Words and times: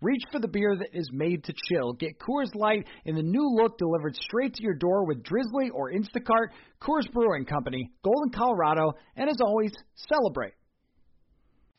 Reach 0.00 0.22
for 0.30 0.38
the 0.38 0.46
beer 0.46 0.76
that 0.78 0.96
is 0.96 1.10
made 1.12 1.42
to 1.44 1.52
chill. 1.68 1.92
Get 1.94 2.20
Coors 2.20 2.54
Light 2.54 2.86
in 3.04 3.16
the 3.16 3.22
new 3.22 3.48
look 3.60 3.78
delivered 3.78 4.14
straight 4.14 4.54
to 4.54 4.62
your 4.62 4.74
door 4.74 5.04
with 5.04 5.24
Drizly 5.24 5.70
or 5.74 5.90
Instacart. 5.90 6.50
Coors 6.80 7.10
Brewing 7.12 7.44
Company, 7.44 7.90
Golden, 8.04 8.30
Colorado, 8.30 8.92
and 9.16 9.28
as 9.28 9.40
always, 9.40 9.72
celebrate. 10.08 10.52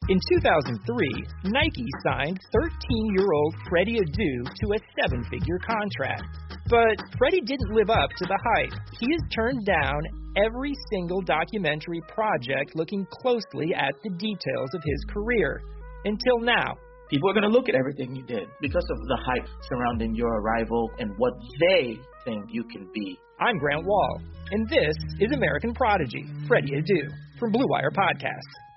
In 0.10 0.20
2003, 0.34 1.08
Nike 1.46 1.86
signed 2.04 2.40
13-year-old 2.56 3.56
Freddy 3.70 4.00
Adu 4.00 4.44
to 4.44 4.74
a 4.74 4.80
seven-figure 5.00 5.60
contract. 5.60 6.24
But 6.68 6.98
Freddy 7.18 7.42
didn't 7.42 7.74
live 7.74 7.90
up 7.90 8.10
to 8.18 8.26
the 8.26 8.40
hype. 8.54 8.74
He 9.00 9.08
has 9.12 9.22
turned 9.34 9.66
down 9.66 10.02
every 10.46 10.74
single 10.92 11.22
documentary 11.22 12.02
project 12.08 12.76
looking 12.76 13.06
closely 13.12 13.74
at 13.76 13.94
the 14.04 14.10
details 14.10 14.74
of 14.74 14.82
his 14.84 15.06
career. 15.14 15.62
Until 16.06 16.40
now, 16.40 16.76
People 17.10 17.28
are 17.28 17.34
going 17.34 17.50
to 17.50 17.50
look 17.50 17.68
at 17.68 17.74
everything 17.74 18.16
you 18.16 18.22
did 18.22 18.48
because 18.62 18.86
of 18.92 18.98
the 19.08 19.18
hype 19.26 19.50
surrounding 19.68 20.14
your 20.14 20.30
arrival 20.42 20.92
and 21.00 21.12
what 21.18 21.34
they 21.60 21.98
think 22.24 22.46
you 22.50 22.64
can 22.66 22.88
be. 22.94 23.18
I'm 23.40 23.58
Grant 23.58 23.84
Wahl, 23.84 24.22
and 24.52 24.70
this 24.70 24.96
is 25.20 25.32
American 25.34 25.74
Prodigy, 25.74 26.24
Freddy 26.48 26.74
Adu, 26.74 27.10
from 27.40 27.52
Blue 27.52 27.66
Wire 27.68 27.90
Podcast. 27.90 28.69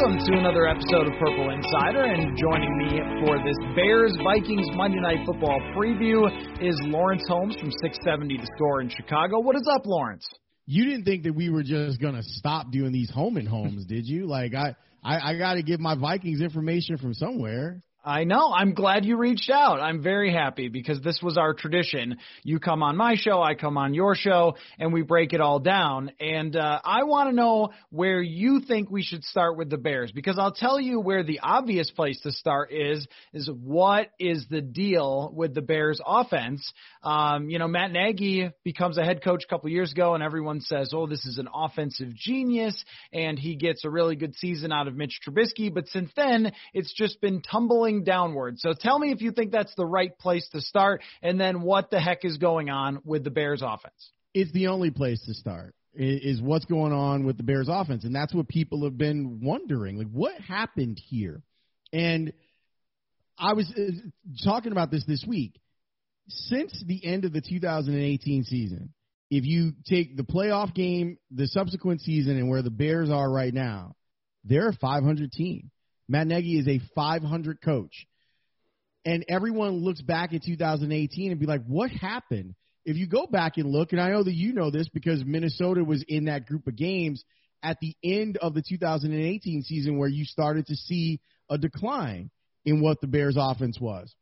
Welcome 0.00 0.18
to 0.24 0.38
another 0.38 0.66
episode 0.66 1.06
of 1.06 1.12
Purple 1.18 1.50
Insider. 1.50 2.04
And 2.04 2.36
joining 2.38 2.78
me 2.78 3.00
for 3.20 3.36
this 3.44 3.56
Bears 3.74 4.16
Vikings 4.24 4.66
Monday 4.74 4.98
Night 4.98 5.26
Football 5.26 5.60
preview 5.76 6.26
is 6.62 6.74
Lawrence 6.84 7.22
Holmes 7.28 7.54
from 7.56 7.70
670 7.70 8.38
The 8.38 8.48
Score 8.56 8.80
in 8.80 8.88
Chicago. 8.88 9.40
What 9.40 9.56
is 9.56 9.68
up, 9.70 9.84
Lawrence? 9.84 10.26
You 10.64 10.84
didn't 10.86 11.04
think 11.04 11.24
that 11.24 11.34
we 11.34 11.50
were 11.50 11.62
just 11.62 12.00
gonna 12.00 12.22
stop 12.22 12.70
doing 12.70 12.92
these 12.92 13.10
home 13.10 13.36
and 13.36 13.46
homes, 13.46 13.84
did 13.84 14.06
you? 14.06 14.26
Like 14.26 14.54
I, 14.54 14.74
I, 15.04 15.32
I 15.32 15.38
got 15.38 15.54
to 15.54 15.62
give 15.62 15.80
my 15.80 15.96
Vikings 15.96 16.40
information 16.40 16.96
from 16.96 17.12
somewhere. 17.12 17.82
I 18.02 18.24
know. 18.24 18.50
I'm 18.50 18.72
glad 18.72 19.04
you 19.04 19.18
reached 19.18 19.50
out. 19.50 19.78
I'm 19.78 20.02
very 20.02 20.32
happy 20.32 20.68
because 20.68 21.02
this 21.02 21.20
was 21.22 21.36
our 21.36 21.52
tradition. 21.52 22.16
You 22.42 22.58
come 22.58 22.82
on 22.82 22.96
my 22.96 23.14
show, 23.14 23.42
I 23.42 23.54
come 23.54 23.76
on 23.76 23.92
your 23.92 24.14
show, 24.14 24.56
and 24.78 24.90
we 24.90 25.02
break 25.02 25.34
it 25.34 25.42
all 25.42 25.58
down. 25.58 26.10
And 26.18 26.56
uh, 26.56 26.80
I 26.82 27.02
want 27.02 27.28
to 27.28 27.36
know 27.36 27.70
where 27.90 28.22
you 28.22 28.60
think 28.66 28.90
we 28.90 29.02
should 29.02 29.22
start 29.22 29.58
with 29.58 29.68
the 29.68 29.76
Bears 29.76 30.12
because 30.12 30.38
I'll 30.38 30.52
tell 30.52 30.80
you 30.80 30.98
where 30.98 31.22
the 31.22 31.40
obvious 31.42 31.90
place 31.90 32.18
to 32.22 32.32
start 32.32 32.72
is 32.72 33.06
is 33.34 33.50
what 33.50 34.08
is 34.18 34.46
the 34.48 34.62
deal 34.62 35.30
with 35.34 35.54
the 35.54 35.62
Bears 35.62 36.00
offense? 36.04 36.72
Um, 37.02 37.50
you 37.50 37.58
know, 37.58 37.68
Matt 37.68 37.92
Nagy 37.92 38.50
becomes 38.64 38.96
a 38.96 39.04
head 39.04 39.22
coach 39.22 39.44
a 39.44 39.48
couple 39.48 39.68
years 39.68 39.92
ago, 39.92 40.14
and 40.14 40.22
everyone 40.22 40.62
says, 40.62 40.92
"Oh, 40.94 41.06
this 41.06 41.26
is 41.26 41.36
an 41.36 41.48
offensive 41.52 42.14
genius," 42.14 42.82
and 43.12 43.38
he 43.38 43.56
gets 43.56 43.84
a 43.84 43.90
really 43.90 44.16
good 44.16 44.34
season 44.36 44.72
out 44.72 44.88
of 44.88 44.96
Mitch 44.96 45.20
Trubisky. 45.26 45.72
But 45.72 45.88
since 45.88 46.10
then, 46.16 46.52
it's 46.72 46.94
just 46.94 47.20
been 47.20 47.42
tumbling 47.42 47.89
downward. 48.04 48.58
So 48.58 48.72
tell 48.78 48.98
me 48.98 49.12
if 49.12 49.20
you 49.20 49.32
think 49.32 49.52
that's 49.52 49.74
the 49.74 49.86
right 49.86 50.16
place 50.18 50.48
to 50.52 50.60
start, 50.60 51.02
and 51.22 51.40
then 51.40 51.62
what 51.62 51.90
the 51.90 52.00
heck 52.00 52.24
is 52.24 52.38
going 52.38 52.70
on 52.70 53.00
with 53.04 53.24
the 53.24 53.30
Bears 53.30 53.62
offense. 53.62 54.10
It's 54.32 54.52
the 54.52 54.68
only 54.68 54.90
place 54.90 55.22
to 55.26 55.34
start 55.34 55.74
is 55.94 56.40
what's 56.40 56.66
going 56.66 56.92
on 56.92 57.24
with 57.24 57.36
the 57.36 57.42
Bears 57.42 57.68
offense, 57.68 58.04
and 58.04 58.14
that's 58.14 58.32
what 58.32 58.48
people 58.48 58.84
have 58.84 58.96
been 58.96 59.40
wondering. 59.42 59.98
Like, 59.98 60.10
what 60.12 60.40
happened 60.40 61.00
here? 61.04 61.42
And 61.92 62.32
I 63.36 63.54
was 63.54 63.72
uh, 63.76 63.90
talking 64.44 64.72
about 64.72 64.90
this 64.90 65.04
this 65.06 65.24
week. 65.26 65.60
Since 66.28 66.84
the 66.86 67.04
end 67.04 67.24
of 67.24 67.32
the 67.32 67.40
2018 67.40 68.44
season, 68.44 68.92
if 69.30 69.44
you 69.44 69.72
take 69.88 70.16
the 70.16 70.22
playoff 70.22 70.74
game, 70.74 71.18
the 71.32 71.48
subsequent 71.48 72.02
season, 72.02 72.36
and 72.36 72.48
where 72.48 72.62
the 72.62 72.70
Bears 72.70 73.10
are 73.10 73.28
right 73.28 73.52
now, 73.52 73.96
they're 74.44 74.68
a 74.68 74.76
500 74.76 75.32
team. 75.32 75.70
Matt 76.10 76.26
Nagy 76.26 76.58
is 76.58 76.66
a 76.66 76.80
500 76.96 77.62
coach. 77.62 78.06
And 79.04 79.24
everyone 79.28 79.84
looks 79.84 80.02
back 80.02 80.34
at 80.34 80.42
2018 80.42 81.30
and 81.30 81.38
be 81.38 81.46
like, 81.46 81.64
what 81.66 81.90
happened? 81.90 82.56
If 82.84 82.96
you 82.96 83.06
go 83.06 83.26
back 83.26 83.58
and 83.58 83.70
look, 83.70 83.92
and 83.92 84.00
I 84.00 84.10
know 84.10 84.24
that 84.24 84.34
you 84.34 84.52
know 84.52 84.72
this 84.72 84.88
because 84.88 85.24
Minnesota 85.24 85.84
was 85.84 86.04
in 86.08 86.24
that 86.24 86.46
group 86.46 86.66
of 86.66 86.74
games 86.74 87.22
at 87.62 87.78
the 87.80 87.94
end 88.02 88.38
of 88.38 88.54
the 88.54 88.62
2018 88.68 89.62
season 89.62 89.98
where 89.98 90.08
you 90.08 90.24
started 90.24 90.66
to 90.66 90.74
see 90.74 91.20
a 91.48 91.56
decline 91.56 92.30
in 92.64 92.80
what 92.82 93.00
the 93.00 93.06
Bears 93.06 93.36
offense 93.38 93.78
was. 93.80 94.12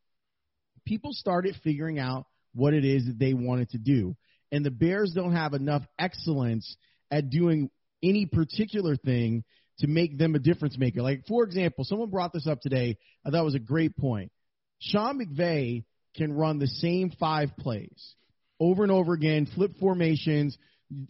People 0.85 1.09
started 1.11 1.55
figuring 1.63 1.97
out 1.97 2.25
what 2.53 2.75
it 2.75 2.85
is 2.85 3.07
that 3.07 3.17
they 3.17 3.33
wanted 3.33 3.71
to 3.71 3.79
do. 3.79 4.15
And 4.51 4.63
the 4.63 4.71
Bears 4.71 5.13
don't 5.15 5.33
have 5.33 5.53
enough 5.53 5.83
excellence 5.97 6.77
at 7.09 7.31
doing 7.31 7.71
any 8.03 8.27
particular 8.27 8.95
thing 8.95 9.43
to 9.79 9.87
make 9.87 10.17
them 10.17 10.35
a 10.35 10.39
difference 10.39 10.77
maker. 10.77 11.01
Like, 11.01 11.25
for 11.27 11.43
example, 11.43 11.83
someone 11.83 12.09
brought 12.09 12.33
this 12.33 12.47
up 12.47 12.61
today. 12.61 12.97
I 13.25 13.29
thought 13.29 13.45
was 13.45 13.55
a 13.55 13.59
great 13.59 13.97
point. 13.97 14.31
Sean 14.79 15.19
McVay 15.19 15.83
can 16.15 16.33
run 16.33 16.59
the 16.59 16.67
same 16.67 17.11
five 17.19 17.49
plays 17.57 18.15
over 18.59 18.83
and 18.83 18.91
over 18.91 19.13
again, 19.13 19.47
flip 19.55 19.71
formations, 19.79 20.57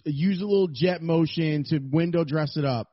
use 0.06 0.42
a 0.42 0.46
little 0.46 0.68
jet 0.68 1.02
motion 1.02 1.64
to 1.66 1.80
window 1.80 2.24
dress 2.24 2.58
it 2.58 2.66
up, 2.66 2.90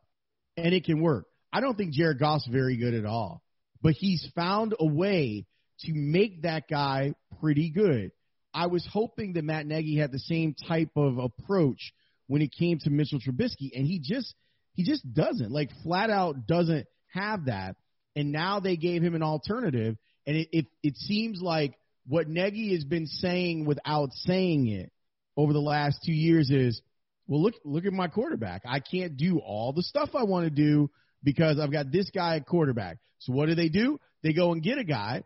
and 0.56 0.72
it 0.72 0.84
can 0.84 1.02
work. 1.02 1.26
I 1.52 1.60
don't 1.60 1.76
think 1.76 1.92
Jared 1.92 2.18
Goff's 2.18 2.46
very 2.46 2.76
good 2.76 2.94
at 2.94 3.04
all, 3.04 3.42
but 3.82 3.92
he's 3.92 4.26
found 4.34 4.74
a 4.78 4.86
way 4.86 5.46
to 5.80 5.92
make 5.92 6.42
that 6.42 6.68
guy 6.68 7.12
pretty 7.40 7.70
good. 7.70 8.12
I 8.54 8.68
was 8.68 8.86
hoping 8.90 9.34
that 9.34 9.44
Matt 9.44 9.66
Nagy 9.66 9.98
had 9.98 10.12
the 10.12 10.18
same 10.18 10.54
type 10.54 10.90
of 10.96 11.18
approach 11.18 11.92
when 12.28 12.40
it 12.40 12.52
came 12.58 12.78
to 12.78 12.90
Mitchell 12.90 13.20
Trubisky, 13.20 13.70
and 13.74 13.86
he 13.86 14.00
just– 14.02 14.34
he 14.76 14.84
just 14.84 15.12
doesn't. 15.12 15.50
Like 15.50 15.70
flat 15.82 16.10
out 16.10 16.46
doesn't 16.46 16.86
have 17.08 17.46
that. 17.46 17.76
And 18.14 18.30
now 18.30 18.60
they 18.60 18.76
gave 18.76 19.02
him 19.02 19.14
an 19.14 19.22
alternative. 19.22 19.96
And 20.26 20.36
it, 20.36 20.48
it, 20.52 20.66
it 20.82 20.96
seems 20.96 21.40
like 21.40 21.74
what 22.06 22.28
Nagy 22.28 22.74
has 22.74 22.84
been 22.84 23.06
saying 23.06 23.64
without 23.64 24.10
saying 24.12 24.68
it 24.68 24.92
over 25.36 25.52
the 25.52 25.60
last 25.60 26.00
two 26.04 26.12
years 26.12 26.50
is, 26.50 26.80
well, 27.26 27.42
look, 27.42 27.54
look 27.64 27.84
at 27.86 27.92
my 27.92 28.08
quarterback. 28.08 28.62
I 28.66 28.80
can't 28.80 29.16
do 29.16 29.38
all 29.38 29.72
the 29.72 29.82
stuff 29.82 30.10
I 30.14 30.24
want 30.24 30.44
to 30.44 30.50
do 30.50 30.90
because 31.24 31.58
I've 31.58 31.72
got 31.72 31.90
this 31.90 32.10
guy 32.10 32.36
at 32.36 32.46
quarterback. 32.46 32.98
So 33.18 33.32
what 33.32 33.46
do 33.46 33.54
they 33.54 33.68
do? 33.68 33.98
They 34.22 34.32
go 34.32 34.52
and 34.52 34.62
get 34.62 34.78
a 34.78 34.84
guy 34.84 35.24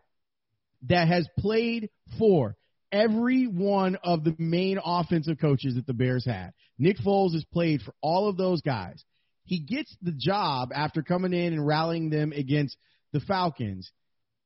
that 0.87 1.07
has 1.07 1.27
played 1.37 1.89
for 2.17 2.55
every 2.91 3.45
one 3.45 3.97
of 4.03 4.23
the 4.23 4.35
main 4.37 4.79
offensive 4.83 5.37
coaches 5.39 5.75
that 5.75 5.85
the 5.85 5.93
Bears 5.93 6.25
had. 6.25 6.51
Nick 6.77 6.97
Foles 6.97 7.33
has 7.33 7.45
played 7.45 7.81
for 7.81 7.93
all 8.01 8.27
of 8.27 8.37
those 8.37 8.61
guys. 8.61 9.03
He 9.51 9.59
gets 9.59 9.93
the 10.01 10.13
job 10.13 10.71
after 10.73 11.03
coming 11.03 11.33
in 11.33 11.51
and 11.51 11.67
rallying 11.67 12.09
them 12.09 12.31
against 12.31 12.77
the 13.11 13.19
Falcons. 13.19 13.91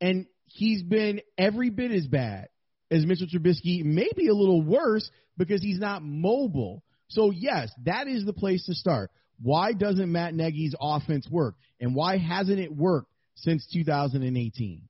And 0.01 0.25
he's 0.45 0.81
been 0.81 1.21
every 1.37 1.69
bit 1.69 1.91
as 1.91 2.07
bad 2.07 2.47
as 2.89 3.05
Mitchell 3.05 3.27
Trubisky, 3.27 3.85
maybe 3.85 4.29
a 4.29 4.33
little 4.33 4.63
worse 4.63 5.07
because 5.37 5.61
he's 5.61 5.77
not 5.77 6.01
mobile. 6.01 6.81
So, 7.09 7.29
yes, 7.29 7.71
that 7.83 8.07
is 8.07 8.25
the 8.25 8.33
place 8.33 8.65
to 8.65 8.73
start. 8.73 9.11
Why 9.39 9.73
doesn't 9.73 10.11
Matt 10.11 10.33
Nagy's 10.33 10.73
offense 10.81 11.29
work? 11.29 11.53
And 11.79 11.93
why 11.93 12.17
hasn't 12.17 12.59
it 12.59 12.75
worked 12.75 13.11
since 13.35 13.67
2018? 13.71 14.89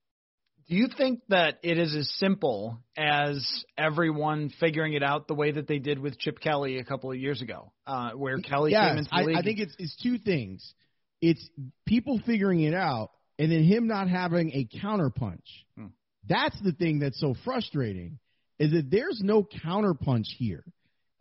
Do 0.68 0.76
you 0.76 0.88
think 0.98 1.22
that 1.30 1.60
it 1.62 1.78
is 1.78 1.96
as 1.96 2.10
simple 2.18 2.80
as 2.98 3.64
everyone 3.78 4.50
figuring 4.60 4.94
it 4.94 5.04
out 5.04 5.28
the 5.28 5.36
way 5.36 5.52
that 5.52 5.68
they 5.68 5.78
did 5.78 6.00
with 6.00 6.18
Chip 6.18 6.40
Kelly 6.40 6.80
a 6.80 6.84
couple 6.84 7.12
of 7.12 7.18
years 7.18 7.42
ago, 7.42 7.72
uh, 7.86 8.12
where 8.12 8.40
Kelly 8.40 8.72
yes, 8.72 8.90
came 8.90 8.98
into 8.98 9.10
the 9.12 9.24
league? 9.24 9.36
I, 9.36 9.40
I 9.40 9.44
think 9.44 9.60
it's, 9.60 9.76
it's 9.78 9.96
two 10.02 10.18
things. 10.18 10.74
It's 11.22 11.48
people 11.86 12.20
figuring 12.26 12.62
it 12.62 12.74
out 12.74 13.12
and 13.38 13.52
then 13.52 13.64
him 13.64 13.88
not 13.88 14.10
having 14.10 14.52
a 14.54 14.68
counterpunch. 14.84 15.44
Hmm. 15.78 15.88
That's 16.28 16.60
the 16.64 16.72
thing 16.72 17.00
that's 17.00 17.20
so 17.20 17.36
frustrating 17.46 18.18
is 18.58 18.72
that 18.72 18.90
there's 18.90 19.22
no 19.24 19.44
counterpunch 19.44 20.26
here. 20.38 20.64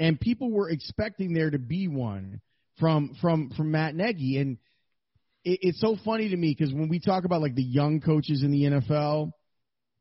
And 0.00 0.18
people 0.18 0.50
were 0.50 0.70
expecting 0.70 1.34
there 1.34 1.50
to 1.50 1.58
be 1.58 1.88
one 1.88 2.40
from 2.78 3.14
from 3.20 3.50
from 3.50 3.70
Matt 3.70 3.94
Nagy 3.94 4.38
and 4.38 4.58
it, 5.44 5.58
it's 5.62 5.80
so 5.80 5.96
funny 6.04 6.28
to 6.30 6.36
me 6.36 6.54
because 6.56 6.72
when 6.72 6.88
we 6.88 7.00
talk 7.00 7.24
about 7.24 7.42
like 7.42 7.54
the 7.54 7.62
young 7.62 8.00
coaches 8.00 8.42
in 8.42 8.50
the 8.50 8.62
NFL, 8.62 9.32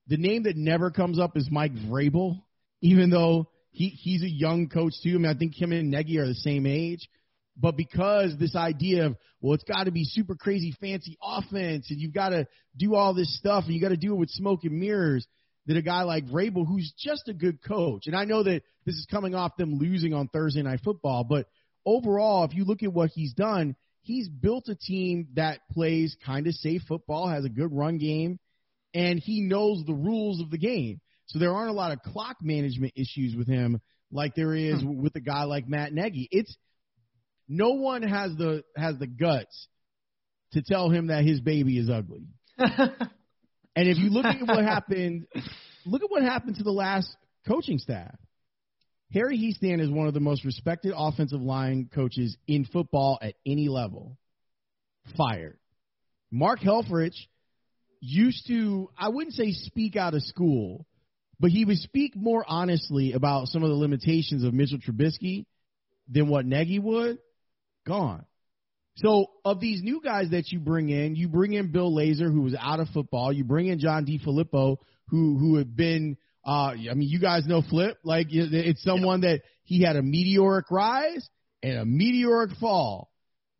the 0.07 0.17
name 0.17 0.43
that 0.43 0.57
never 0.57 0.91
comes 0.91 1.19
up 1.19 1.37
is 1.37 1.49
Mike 1.51 1.73
Vrabel, 1.73 2.41
even 2.81 3.09
though 3.09 3.49
he 3.71 3.89
he's 3.89 4.23
a 4.23 4.29
young 4.29 4.69
coach 4.69 4.93
too. 5.01 5.15
I 5.15 5.17
mean, 5.17 5.25
I 5.25 5.37
think 5.37 5.59
him 5.59 5.71
and 5.71 5.91
Nagy 5.91 6.17
are 6.17 6.27
the 6.27 6.35
same 6.35 6.65
age. 6.65 7.07
But 7.55 7.77
because 7.77 8.35
this 8.39 8.55
idea 8.55 9.05
of, 9.05 9.15
well, 9.39 9.53
it's 9.53 9.63
got 9.63 9.83
to 9.83 9.91
be 9.91 10.05
super 10.05 10.33
crazy 10.35 10.75
fancy 10.81 11.17
offense 11.21 11.85
and 11.91 11.99
you've 11.99 12.13
got 12.13 12.29
to 12.29 12.47
do 12.75 12.95
all 12.95 13.13
this 13.13 13.37
stuff 13.37 13.65
and 13.65 13.75
you 13.75 13.81
got 13.81 13.89
to 13.89 13.97
do 13.97 14.13
it 14.13 14.17
with 14.17 14.31
smoke 14.31 14.61
and 14.63 14.79
mirrors, 14.79 15.27
that 15.67 15.77
a 15.77 15.81
guy 15.81 16.01
like 16.03 16.25
Vrabel, 16.25 16.67
who's 16.67 16.91
just 16.97 17.27
a 17.27 17.33
good 17.33 17.63
coach, 17.63 18.07
and 18.07 18.15
I 18.15 18.25
know 18.25 18.43
that 18.43 18.63
this 18.85 18.95
is 18.95 19.07
coming 19.09 19.33
off 19.33 19.55
them 19.55 19.77
losing 19.77 20.13
on 20.13 20.27
Thursday 20.27 20.61
Night 20.61 20.81
Football, 20.83 21.23
but 21.23 21.47
overall, 21.85 22.43
if 22.43 22.53
you 22.53 22.65
look 22.65 22.83
at 22.83 22.91
what 22.91 23.11
he's 23.11 23.33
done, 23.33 23.75
he's 24.03 24.29
built 24.29 24.69
a 24.69 24.75
team 24.75 25.27
that 25.33 25.59
plays 25.71 26.15
kind 26.25 26.47
of 26.47 26.53
safe 26.53 26.83
football, 26.87 27.27
has 27.27 27.45
a 27.45 27.49
good 27.49 27.71
run 27.71 27.97
game, 27.97 28.39
and 28.93 29.19
he 29.19 29.41
knows 29.41 29.83
the 29.85 29.93
rules 29.93 30.39
of 30.39 30.51
the 30.51 30.57
game. 30.57 31.01
So 31.27 31.39
there 31.39 31.53
aren't 31.53 31.71
a 31.71 31.73
lot 31.73 31.91
of 31.91 32.01
clock 32.01 32.37
management 32.41 32.93
issues 32.95 33.35
with 33.35 33.47
him 33.47 33.81
like 34.11 34.35
there 34.35 34.53
is 34.53 34.81
hmm. 34.81 35.01
with 35.01 35.15
a 35.15 35.21
guy 35.21 35.43
like 35.43 35.67
Matt 35.67 35.93
Nagy. 35.93 36.27
It's 36.31 36.55
no 37.47 37.71
one 37.71 38.03
has 38.03 38.35
the 38.37 38.63
has 38.75 38.97
the 38.99 39.07
guts 39.07 39.67
to 40.51 40.61
tell 40.61 40.89
him 40.89 41.07
that 41.07 41.23
his 41.23 41.41
baby 41.41 41.77
is 41.77 41.89
ugly. 41.89 42.27
and 42.57 42.91
if 43.75 43.97
you 43.97 44.09
look 44.09 44.25
at 44.25 44.41
what 44.45 44.63
happened, 44.63 45.25
look 45.85 46.03
at 46.03 46.11
what 46.11 46.21
happened 46.21 46.57
to 46.57 46.63
the 46.63 46.71
last 46.71 47.09
coaching 47.47 47.79
staff. 47.79 48.15
Harry 49.13 49.37
Hiestand 49.37 49.79
is 49.79 49.91
one 49.91 50.07
of 50.07 50.15
the 50.15 50.19
most 50.19 50.43
respected 50.43 50.93
offensive 50.95 51.41
line 51.41 51.89
coaches 51.93 52.35
in 52.47 52.65
football 52.65 53.19
at 53.21 53.35
any 53.45 53.69
level. 53.69 54.17
Fired. 55.15 55.59
Mark 56.31 56.59
Helfrich 56.59 57.15
used 57.99 58.47
to, 58.47 58.89
I 58.97 59.09
wouldn't 59.09 59.35
say 59.35 59.51
speak 59.51 59.95
out 59.95 60.15
of 60.15 60.23
school, 60.23 60.87
but 61.39 61.51
he 61.51 61.63
would 61.63 61.77
speak 61.77 62.15
more 62.15 62.43
honestly 62.47 63.13
about 63.13 63.49
some 63.49 63.63
of 63.63 63.69
the 63.69 63.75
limitations 63.75 64.43
of 64.43 64.53
Mitchell 64.53 64.79
Trubisky 64.79 65.45
than 66.09 66.27
what 66.27 66.45
Nagy 66.45 66.79
would 66.79 67.19
gone. 67.85 68.25
So 68.95 69.27
of 69.45 69.59
these 69.59 69.81
new 69.83 70.01
guys 70.01 70.31
that 70.31 70.51
you 70.51 70.59
bring 70.59 70.89
in, 70.89 71.15
you 71.15 71.27
bring 71.27 71.53
in 71.53 71.71
Bill 71.71 71.91
Lazor, 71.91 72.31
who 72.31 72.41
was 72.41 72.55
out 72.59 72.79
of 72.79 72.87
football. 72.89 73.31
You 73.31 73.43
bring 73.43 73.67
in 73.67 73.79
John 73.79 74.05
DeFilippo, 74.05 74.77
who 75.09 75.37
who 75.37 75.57
had 75.57 75.75
been. 75.75 76.17
Uh, 76.45 76.73
I 76.89 76.93
mean, 76.93 77.09
you 77.09 77.19
guys 77.19 77.45
know 77.45 77.61
Flip. 77.61 77.97
Like 78.03 78.27
it's 78.29 78.83
someone 78.83 79.21
that 79.21 79.41
he 79.63 79.81
had 79.81 79.95
a 79.95 80.01
meteoric 80.01 80.69
rise 80.69 81.29
and 81.61 81.77
a 81.77 81.85
meteoric 81.85 82.51
fall. 82.59 83.09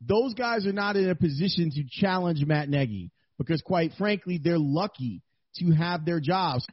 Those 0.01 0.33
guys 0.33 0.65
are 0.67 0.73
not 0.73 0.97
in 0.97 1.09
a 1.09 1.15
position 1.15 1.71
to 1.71 1.83
challenge 1.89 2.45
Matt 2.45 2.67
Nagy 2.67 3.11
because, 3.37 3.61
quite 3.61 3.93
frankly, 3.97 4.37
they're 4.37 4.59
lucky 4.59 5.21
to 5.59 5.71
have 5.71 6.05
their 6.05 6.19
jobs. 6.19 6.65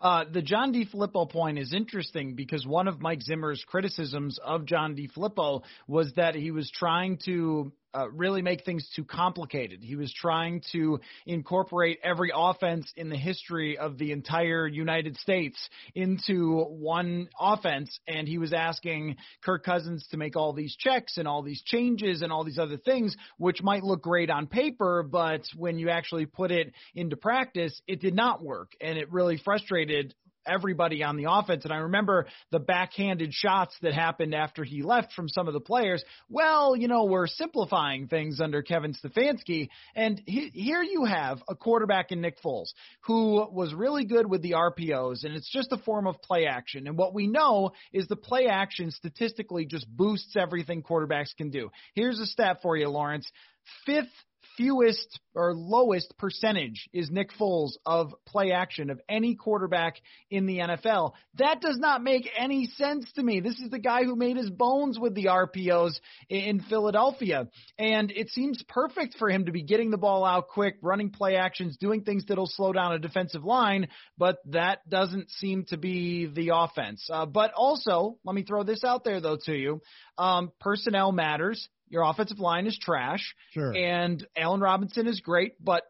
Uh, 0.00 0.24
the 0.32 0.40
John 0.40 0.72
DeFilippo 0.72 1.30
point 1.30 1.58
is 1.58 1.74
interesting 1.74 2.34
because 2.34 2.66
one 2.66 2.88
of 2.88 3.02
Mike 3.02 3.20
Zimmer's 3.20 3.62
criticisms 3.66 4.38
of 4.42 4.64
John 4.64 4.96
DeFilippo 4.96 5.62
was 5.86 6.10
that 6.14 6.34
he 6.34 6.50
was 6.50 6.70
trying 6.70 7.18
to 7.26 7.70
uh, 7.94 8.08
really 8.10 8.42
make 8.42 8.64
things 8.64 8.88
too 8.94 9.04
complicated. 9.04 9.82
He 9.82 9.96
was 9.96 10.12
trying 10.12 10.62
to 10.72 11.00
incorporate 11.26 11.98
every 12.02 12.30
offense 12.34 12.92
in 12.96 13.08
the 13.08 13.16
history 13.16 13.78
of 13.78 13.98
the 13.98 14.12
entire 14.12 14.66
United 14.66 15.16
States 15.16 15.58
into 15.94 16.60
one 16.62 17.28
offense, 17.38 17.98
and 18.06 18.28
he 18.28 18.38
was 18.38 18.52
asking 18.52 19.16
Kirk 19.42 19.64
Cousins 19.64 20.06
to 20.10 20.16
make 20.16 20.36
all 20.36 20.52
these 20.52 20.76
checks 20.76 21.16
and 21.16 21.26
all 21.26 21.42
these 21.42 21.62
changes 21.62 22.22
and 22.22 22.32
all 22.32 22.44
these 22.44 22.58
other 22.58 22.76
things, 22.76 23.16
which 23.38 23.62
might 23.62 23.82
look 23.82 24.02
great 24.02 24.30
on 24.30 24.46
paper, 24.46 25.02
but 25.02 25.42
when 25.56 25.78
you 25.78 25.90
actually 25.90 26.26
put 26.26 26.50
it 26.50 26.72
into 26.94 27.16
practice, 27.16 27.80
it 27.86 28.00
did 28.00 28.14
not 28.14 28.42
work, 28.42 28.72
and 28.80 28.98
it 28.98 29.10
really 29.12 29.40
frustrated 29.44 30.14
everybody 30.46 31.02
on 31.02 31.16
the 31.16 31.26
offense. 31.28 31.64
And 31.64 31.72
I 31.72 31.78
remember 31.78 32.26
the 32.50 32.58
backhanded 32.58 33.32
shots 33.32 33.74
that 33.82 33.94
happened 33.94 34.34
after 34.34 34.64
he 34.64 34.82
left 34.82 35.12
from 35.12 35.28
some 35.28 35.48
of 35.48 35.54
the 35.54 35.60
players. 35.60 36.02
Well, 36.28 36.76
you 36.76 36.88
know, 36.88 37.04
we're 37.04 37.26
simplifying 37.26 38.08
things 38.08 38.40
under 38.40 38.62
Kevin 38.62 38.94
Stefanski. 38.94 39.68
And 39.94 40.20
he, 40.26 40.50
here 40.52 40.82
you 40.82 41.04
have 41.04 41.42
a 41.48 41.54
quarterback 41.54 42.12
in 42.12 42.20
Nick 42.20 42.40
Foles 42.42 42.72
who 43.02 43.46
was 43.50 43.74
really 43.74 44.04
good 44.04 44.28
with 44.28 44.42
the 44.42 44.52
RPOs, 44.52 45.24
and 45.24 45.34
it's 45.34 45.50
just 45.50 45.72
a 45.72 45.78
form 45.78 46.06
of 46.06 46.20
play 46.22 46.46
action. 46.46 46.86
And 46.86 46.96
what 46.96 47.14
we 47.14 47.26
know 47.26 47.72
is 47.92 48.06
the 48.08 48.16
play 48.16 48.46
action 48.46 48.90
statistically 48.90 49.66
just 49.66 49.86
boosts 49.88 50.36
everything 50.36 50.82
quarterbacks 50.82 51.36
can 51.36 51.50
do. 51.50 51.70
Here's 51.94 52.20
a 52.20 52.26
stat 52.26 52.58
for 52.62 52.76
you, 52.76 52.88
Lawrence. 52.88 53.30
Fifth 53.86 54.08
fewest 54.60 55.20
or 55.34 55.54
lowest 55.54 56.12
percentage 56.18 56.90
is 56.92 57.10
Nick 57.10 57.30
Foles 57.40 57.72
of 57.86 58.12
play 58.26 58.52
action 58.52 58.90
of 58.90 59.00
any 59.08 59.34
quarterback 59.34 59.94
in 60.30 60.44
the 60.44 60.58
NFL. 60.58 61.12
That 61.38 61.62
does 61.62 61.78
not 61.78 62.02
make 62.02 62.28
any 62.36 62.66
sense 62.66 63.10
to 63.12 63.22
me. 63.22 63.40
This 63.40 63.58
is 63.58 63.70
the 63.70 63.78
guy 63.78 64.04
who 64.04 64.16
made 64.16 64.36
his 64.36 64.50
bones 64.50 64.98
with 64.98 65.14
the 65.14 65.26
RPOs 65.26 65.98
in 66.28 66.60
Philadelphia. 66.60 67.48
And 67.78 68.10
it 68.10 68.28
seems 68.30 68.62
perfect 68.68 69.16
for 69.18 69.30
him 69.30 69.46
to 69.46 69.52
be 69.52 69.62
getting 69.62 69.90
the 69.90 69.96
ball 69.96 70.26
out 70.26 70.48
quick, 70.48 70.76
running 70.82 71.10
play 71.10 71.36
actions, 71.36 71.78
doing 71.78 72.02
things 72.02 72.26
that'll 72.28 72.46
slow 72.46 72.74
down 72.74 72.92
a 72.92 72.98
defensive 72.98 73.44
line, 73.44 73.88
but 74.18 74.40
that 74.50 74.86
doesn't 74.90 75.30
seem 75.30 75.64
to 75.68 75.78
be 75.78 76.26
the 76.26 76.50
offense. 76.54 77.08
Uh, 77.10 77.24
but 77.24 77.52
also, 77.56 78.18
let 78.24 78.34
me 78.34 78.42
throw 78.42 78.62
this 78.62 78.84
out 78.84 79.04
there 79.04 79.22
though 79.22 79.38
to 79.46 79.54
you. 79.54 79.80
Um, 80.18 80.52
personnel 80.60 81.12
matters. 81.12 81.66
Your 81.90 82.04
offensive 82.04 82.38
line 82.38 82.66
is 82.66 82.78
trash. 82.78 83.34
Sure. 83.52 83.74
And 83.76 84.26
Allen 84.36 84.60
Robinson 84.60 85.06
is 85.06 85.20
great, 85.20 85.52
but 85.62 85.82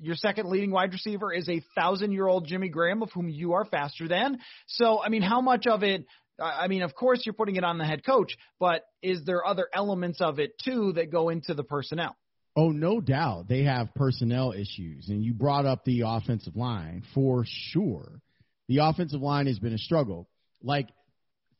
your 0.00 0.16
second 0.16 0.48
leading 0.48 0.70
wide 0.70 0.92
receiver 0.92 1.32
is 1.32 1.48
a 1.48 1.62
thousand 1.74 2.12
year 2.12 2.26
old 2.26 2.46
Jimmy 2.46 2.68
Graham, 2.68 3.02
of 3.02 3.10
whom 3.12 3.28
you 3.28 3.52
are 3.52 3.64
faster 3.64 4.08
than. 4.08 4.38
So, 4.66 5.02
I 5.02 5.08
mean, 5.08 5.22
how 5.22 5.40
much 5.40 5.66
of 5.66 5.82
it? 5.82 6.06
I 6.38 6.68
mean, 6.68 6.82
of 6.82 6.94
course, 6.94 7.22
you're 7.24 7.32
putting 7.32 7.56
it 7.56 7.64
on 7.64 7.78
the 7.78 7.84
head 7.84 8.04
coach, 8.04 8.36
but 8.60 8.82
is 9.02 9.24
there 9.24 9.46
other 9.46 9.68
elements 9.72 10.20
of 10.20 10.38
it 10.38 10.52
too 10.62 10.92
that 10.94 11.10
go 11.10 11.30
into 11.30 11.54
the 11.54 11.64
personnel? 11.64 12.14
Oh, 12.54 12.70
no 12.70 13.00
doubt. 13.00 13.48
They 13.48 13.64
have 13.64 13.94
personnel 13.94 14.52
issues. 14.52 15.08
And 15.08 15.22
you 15.22 15.34
brought 15.34 15.66
up 15.66 15.84
the 15.84 16.02
offensive 16.06 16.56
line 16.56 17.04
for 17.14 17.44
sure. 17.46 18.20
The 18.68 18.78
offensive 18.78 19.20
line 19.20 19.46
has 19.46 19.58
been 19.58 19.74
a 19.74 19.78
struggle. 19.78 20.28
Like, 20.62 20.88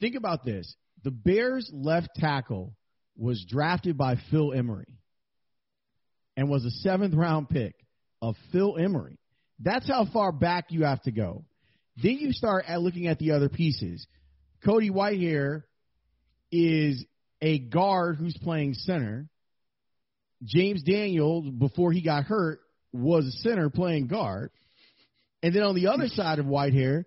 think 0.00 0.14
about 0.14 0.44
this 0.44 0.74
the 1.04 1.10
Bears' 1.10 1.70
left 1.72 2.08
tackle 2.16 2.74
was 3.16 3.44
drafted 3.48 3.96
by 3.96 4.16
Phil 4.30 4.52
Emery 4.52 4.98
and 6.36 6.48
was 6.48 6.64
a 6.64 6.70
seventh 6.70 7.14
round 7.14 7.48
pick 7.48 7.74
of 8.20 8.34
Phil 8.52 8.76
Emery. 8.78 9.18
That's 9.58 9.88
how 9.88 10.06
far 10.12 10.32
back 10.32 10.66
you 10.68 10.84
have 10.84 11.02
to 11.02 11.10
go. 11.10 11.44
Then 12.02 12.18
you 12.18 12.32
start 12.32 12.66
at 12.68 12.82
looking 12.82 13.06
at 13.06 13.18
the 13.18 13.32
other 13.32 13.48
pieces. 13.48 14.06
Cody 14.64 14.90
Whitehair 14.90 15.62
is 16.52 17.04
a 17.40 17.58
guard 17.58 18.16
who's 18.16 18.36
playing 18.42 18.74
center. 18.74 19.28
James 20.42 20.82
Daniel, 20.82 21.42
before 21.42 21.92
he 21.92 22.02
got 22.02 22.24
hurt, 22.24 22.60
was 22.92 23.26
a 23.26 23.48
center 23.48 23.70
playing 23.70 24.08
guard. 24.08 24.50
And 25.42 25.54
then 25.54 25.62
on 25.62 25.74
the 25.74 25.88
other 25.88 26.08
side 26.08 26.38
of 26.38 26.46
Whitehair, 26.46 27.04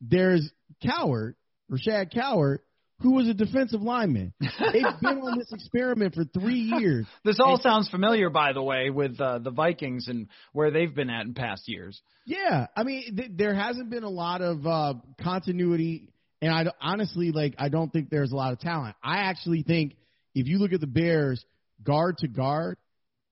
there's 0.00 0.50
Coward, 0.82 1.36
Rashaad 1.70 2.12
Coward, 2.12 2.60
who 3.02 3.12
was 3.12 3.28
a 3.28 3.34
defensive 3.34 3.82
lineman. 3.82 4.32
They've 4.40 4.84
been 5.00 5.18
on 5.18 5.38
this 5.38 5.52
experiment 5.52 6.14
for 6.14 6.24
three 6.24 6.72
years. 6.78 7.06
This 7.24 7.40
all 7.40 7.54
and, 7.54 7.62
sounds 7.62 7.88
familiar, 7.88 8.30
by 8.30 8.52
the 8.52 8.62
way, 8.62 8.90
with 8.90 9.20
uh, 9.20 9.38
the 9.38 9.50
Vikings 9.50 10.08
and 10.08 10.28
where 10.52 10.70
they've 10.70 10.94
been 10.94 11.10
at 11.10 11.26
in 11.26 11.34
past 11.34 11.64
years. 11.66 12.00
Yeah, 12.24 12.66
I 12.76 12.84
mean, 12.84 13.16
th- 13.16 13.30
there 13.34 13.54
hasn't 13.54 13.90
been 13.90 14.04
a 14.04 14.10
lot 14.10 14.40
of 14.40 14.66
uh, 14.66 14.94
continuity, 15.22 16.08
and 16.40 16.52
I 16.52 16.66
honestly 16.80 17.32
like. 17.32 17.54
I 17.58 17.68
don't 17.68 17.92
think 17.92 18.10
there's 18.10 18.32
a 18.32 18.36
lot 18.36 18.52
of 18.52 18.60
talent. 18.60 18.96
I 19.02 19.18
actually 19.18 19.62
think 19.62 19.96
if 20.34 20.46
you 20.46 20.58
look 20.58 20.72
at 20.72 20.80
the 20.80 20.86
Bears, 20.86 21.44
guard 21.82 22.18
to 22.18 22.28
guard, 22.28 22.76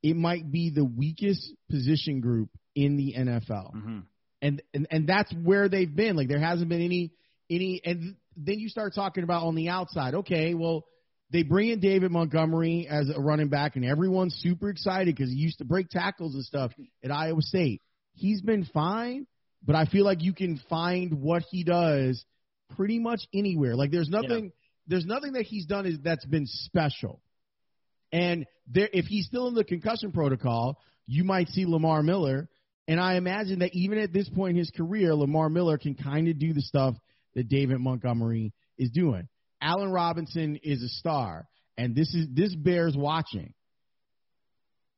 it 0.03 0.17
might 0.17 0.51
be 0.51 0.71
the 0.71 0.85
weakest 0.85 1.53
position 1.71 2.21
group 2.21 2.49
in 2.75 2.97
the 2.97 3.15
NFL. 3.17 3.75
Mm-hmm. 3.75 3.99
And, 4.43 4.63
and 4.73 4.87
and 4.91 5.07
that's 5.07 5.33
where 5.45 5.69
they've 5.69 5.95
been. 5.95 6.17
Like 6.17 6.29
there 6.29 6.41
hasn't 6.41 6.71
been 6.71 6.81
any 6.81 7.13
any 7.51 7.83
and 7.85 8.17
then 8.37 8.59
you 8.59 8.69
start 8.69 8.95
talking 8.95 9.25
about 9.25 9.45
on 9.45 9.55
the 9.55 9.69
outside. 9.69 10.15
Okay, 10.15 10.55
well, 10.55 10.85
they 11.33 11.43
bring 11.43 11.71
in 11.71 11.81
David 11.81 12.11
Montgomery 12.11 12.89
as 12.91 13.09
a 13.09 13.21
running 13.21 13.49
back, 13.49 13.77
and 13.77 13.85
everyone's 13.85 14.35
super 14.41 14.69
excited 14.69 15.15
because 15.15 15.31
he 15.31 15.37
used 15.37 15.59
to 15.59 15.65
break 15.65 15.89
tackles 15.89 16.35
and 16.35 16.45
stuff 16.45 16.73
at 17.05 17.11
Iowa 17.11 17.43
State. 17.43 17.83
He's 18.15 18.41
been 18.43 18.65
fine, 18.65 19.27
but 19.65 19.77
I 19.77 19.85
feel 19.85 20.05
like 20.05 20.23
you 20.23 20.33
can 20.33 20.61
find 20.69 21.21
what 21.21 21.43
he 21.51 21.63
does 21.63 22.25
pretty 22.77 22.99
much 22.99 23.21
anywhere. 23.33 23.77
Like 23.77 23.91
there's 23.91 24.09
nothing, 24.09 24.45
yeah. 24.45 24.51
there's 24.89 25.07
nothing 25.07 25.35
that 25.35 25.45
he's 25.45 25.67
done 25.67 25.87
is 25.87 25.99
that's 26.03 26.27
been 26.27 26.47
special. 26.47 27.21
And 28.13 28.47
there, 28.67 28.89
if 28.93 29.05
he's 29.05 29.27
still 29.27 29.47
in 29.47 29.55
the 29.55 29.65
concussion 29.65 30.11
protocol, 30.11 30.79
you 31.07 31.23
might 31.23 31.49
see 31.49 31.65
Lamar 31.65 32.03
Miller. 32.03 32.49
And 32.89 32.99
I 32.99 33.15
imagine 33.15 33.61
that 33.61 33.71
even 33.73 33.99
at 33.99 34.13
this 34.13 34.29
point 34.29 34.53
in 34.53 34.57
his 34.57 34.71
career, 34.71 35.15
Lamar 35.15 35.49
Miller 35.49 35.79
can 35.79 35.95
kind 35.95 36.27
of 36.27 36.39
do 36.41 36.53
the 36.53 36.63
stuff 36.63 36.97
that 37.35 37.49
David 37.49 37.79
Montgomery 37.81 38.53
is 38.79 38.91
doing. 38.91 39.29
Allen 39.61 39.91
Robinson 39.91 40.57
is 40.63 40.83
a 40.83 40.89
star, 40.89 41.47
and 41.77 41.95
this 41.95 42.15
is 42.15 42.27
this 42.33 42.55
bears 42.55 42.97
watching. 42.97 43.53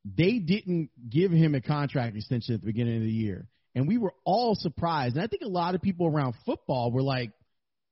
They 0.05 0.39
didn't 0.39 0.91
give 1.09 1.31
him 1.31 1.55
a 1.55 1.61
contract 1.61 2.17
extension 2.17 2.55
at 2.55 2.61
the 2.61 2.67
beginning 2.67 2.97
of 2.97 3.03
the 3.03 3.11
year, 3.11 3.47
and 3.75 3.87
we 3.87 3.99
were 3.99 4.15
all 4.25 4.55
surprised. 4.55 5.15
And 5.17 5.23
I 5.23 5.29
think 5.29 5.43
a 5.43 5.49
lot 5.49 5.75
of 5.75 5.83
people 5.83 6.07
around 6.07 6.35
football 6.45 6.91
were 6.91 7.03
like, 7.03 7.31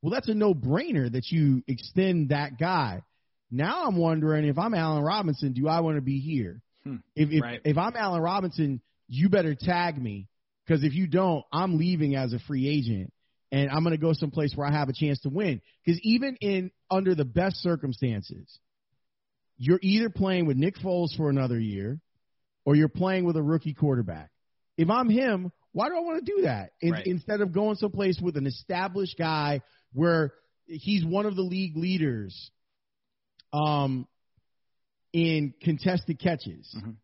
"Well, 0.03 0.11
that's 0.11 0.29
a 0.29 0.35
no-brainer 0.35 1.11
that 1.13 1.31
you 1.31 1.63
extend 1.69 2.31
that 2.31 2.59
guy." 2.59 3.03
Now 3.51 3.85
I'm 3.85 3.97
wondering 3.97 4.45
if 4.47 4.59
I'm 4.59 4.75
Allen 4.75 5.03
Robinson, 5.03 5.53
do 5.53 5.67
I 5.69 5.81
want 5.81 5.97
to 5.97 6.03
be 6.03 6.21
here? 6.21 6.63
Hmm. 6.85 6.97
If 7.15 7.31
if, 7.31 7.43
Right. 7.43 7.61
if 7.65 7.77
I'm 7.79 7.97
Allen 7.97 8.23
Robinson, 8.23 8.81
you 9.09 9.29
better 9.29 9.55
tag 9.55 10.01
me 10.01 10.29
because 10.65 10.85
if 10.85 10.95
you 10.95 11.07
don't, 11.09 11.45
I'm 11.53 11.77
leaving 11.79 12.15
as 12.15 12.33
a 12.33 12.39
free 12.41 12.69
agent 12.69 13.13
and 13.53 13.71
I'm 13.71 13.83
going 13.83 13.95
to 13.97 14.01
go 14.01 14.13
someplace 14.13 14.55
where 14.55 14.67
I 14.67 14.73
have 14.73 14.89
a 14.89 14.93
chance 14.93 15.21
to 15.21 15.29
win. 15.29 15.61
Because 15.85 16.01
even 16.03 16.37
in 16.37 16.71
under 16.91 17.15
the 17.15 17.25
best 17.25 17.57
circumstances, 17.57 18.59
you're 19.57 19.81
either 19.83 20.09
playing 20.11 20.47
with 20.47 20.57
Nick 20.57 20.77
Foles 20.77 21.15
for 21.17 21.29
another 21.31 21.59
year 21.59 22.01
or 22.65 22.77
you're 22.77 22.89
playing 22.89 23.25
with 23.25 23.37
a 23.37 23.43
rookie 23.43 23.75
quarterback. 23.75 24.31
If 24.77 24.89
I'm 24.89 25.09
him, 25.09 25.53
why 25.73 25.89
do 25.89 25.97
I 25.97 26.01
want 26.01 26.25
to 26.25 26.33
do 26.37 26.43
that 26.43 26.71
In, 26.81 26.93
Right. 26.93 27.07
instead 27.07 27.41
of 27.41 27.53
going 27.53 27.77
someplace 27.77 28.19
with 28.21 28.37
an 28.37 28.47
established 28.47 29.17
guy 29.19 29.61
where 29.93 30.33
he's 30.67 31.05
one 31.05 31.27
of 31.27 31.37
the 31.37 31.43
league 31.43 31.77
leaders 31.77 32.51
um, 33.53 34.07
in 35.13 35.53
contested 35.61 36.19
catches? 36.19 36.75
Mhm. 36.79 36.97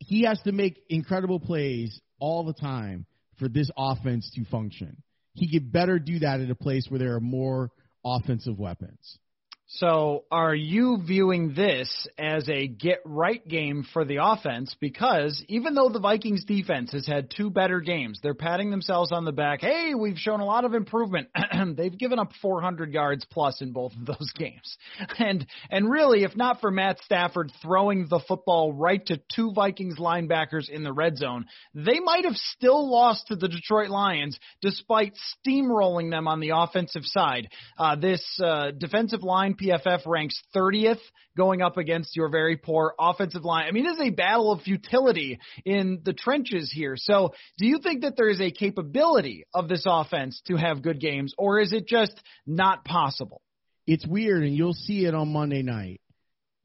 He 0.00 0.22
has 0.22 0.40
to 0.42 0.52
make 0.52 0.82
incredible 0.88 1.40
plays 1.40 1.98
all 2.18 2.44
the 2.44 2.52
time 2.52 3.06
for 3.38 3.48
this 3.48 3.70
offense 3.76 4.30
to 4.34 4.44
function. 4.46 4.96
He 5.34 5.50
could 5.50 5.72
better 5.72 5.98
do 5.98 6.20
that 6.20 6.40
at 6.40 6.50
a 6.50 6.54
place 6.54 6.86
where 6.88 6.98
there 6.98 7.14
are 7.14 7.20
more 7.20 7.70
offensive 8.04 8.58
weapons. 8.58 9.18
So, 9.66 10.24
are 10.30 10.54
you 10.54 10.98
viewing 11.02 11.54
this 11.54 12.06
as 12.18 12.46
a 12.50 12.66
get 12.66 12.98
right 13.06 13.46
game 13.48 13.86
for 13.94 14.04
the 14.04 14.18
offense? 14.22 14.76
Because 14.78 15.42
even 15.48 15.74
though 15.74 15.88
the 15.88 16.00
Vikings 16.00 16.44
defense 16.44 16.92
has 16.92 17.06
had 17.06 17.30
two 17.34 17.48
better 17.48 17.80
games, 17.80 18.20
they're 18.22 18.34
patting 18.34 18.70
themselves 18.70 19.10
on 19.10 19.24
the 19.24 19.32
back. 19.32 19.62
Hey, 19.62 19.94
we've 19.94 20.18
shown 20.18 20.40
a 20.40 20.44
lot 20.44 20.66
of 20.66 20.74
improvement. 20.74 21.28
They've 21.76 21.96
given 21.96 22.18
up 22.18 22.32
400 22.42 22.92
yards 22.92 23.24
plus 23.24 23.62
in 23.62 23.72
both 23.72 23.92
of 23.98 24.04
those 24.04 24.30
games. 24.36 24.76
And 25.18 25.46
and 25.70 25.90
really, 25.90 26.24
if 26.24 26.36
not 26.36 26.60
for 26.60 26.70
Matt 26.70 26.98
Stafford 27.02 27.50
throwing 27.62 28.06
the 28.06 28.20
football 28.28 28.70
right 28.70 29.04
to 29.06 29.20
two 29.34 29.52
Vikings 29.54 29.98
linebackers 29.98 30.68
in 30.68 30.84
the 30.84 30.92
red 30.92 31.16
zone, 31.16 31.46
they 31.74 32.00
might 32.00 32.26
have 32.26 32.36
still 32.36 32.90
lost 32.90 33.28
to 33.28 33.36
the 33.36 33.48
Detroit 33.48 33.88
Lions 33.88 34.38
despite 34.60 35.14
steamrolling 35.46 36.10
them 36.10 36.28
on 36.28 36.40
the 36.40 36.50
offensive 36.54 37.04
side. 37.04 37.48
Uh, 37.78 37.96
this 37.96 38.22
uh, 38.44 38.70
defensive 38.70 39.22
line 39.22 39.54
PFF 39.64 40.06
ranks 40.06 40.40
30th 40.54 41.00
going 41.36 41.62
up 41.62 41.76
against 41.76 42.16
your 42.16 42.28
very 42.28 42.56
poor 42.56 42.94
offensive 42.98 43.44
line. 43.44 43.66
I 43.68 43.72
mean, 43.72 43.86
it 43.86 43.90
is 43.90 44.00
a 44.00 44.10
battle 44.10 44.52
of 44.52 44.62
futility 44.62 45.38
in 45.64 46.00
the 46.04 46.12
trenches 46.12 46.70
here. 46.72 46.94
So, 46.96 47.34
do 47.58 47.66
you 47.66 47.78
think 47.82 48.02
that 48.02 48.16
there 48.16 48.28
is 48.28 48.40
a 48.40 48.50
capability 48.50 49.44
of 49.54 49.68
this 49.68 49.84
offense 49.86 50.40
to 50.46 50.56
have 50.56 50.82
good 50.82 51.00
games, 51.00 51.34
or 51.38 51.60
is 51.60 51.72
it 51.72 51.86
just 51.86 52.20
not 52.46 52.84
possible? 52.84 53.40
It's 53.86 54.06
weird, 54.06 54.44
and 54.44 54.56
you'll 54.56 54.72
see 54.72 55.04
it 55.04 55.14
on 55.14 55.32
Monday 55.32 55.62
night. 55.62 56.00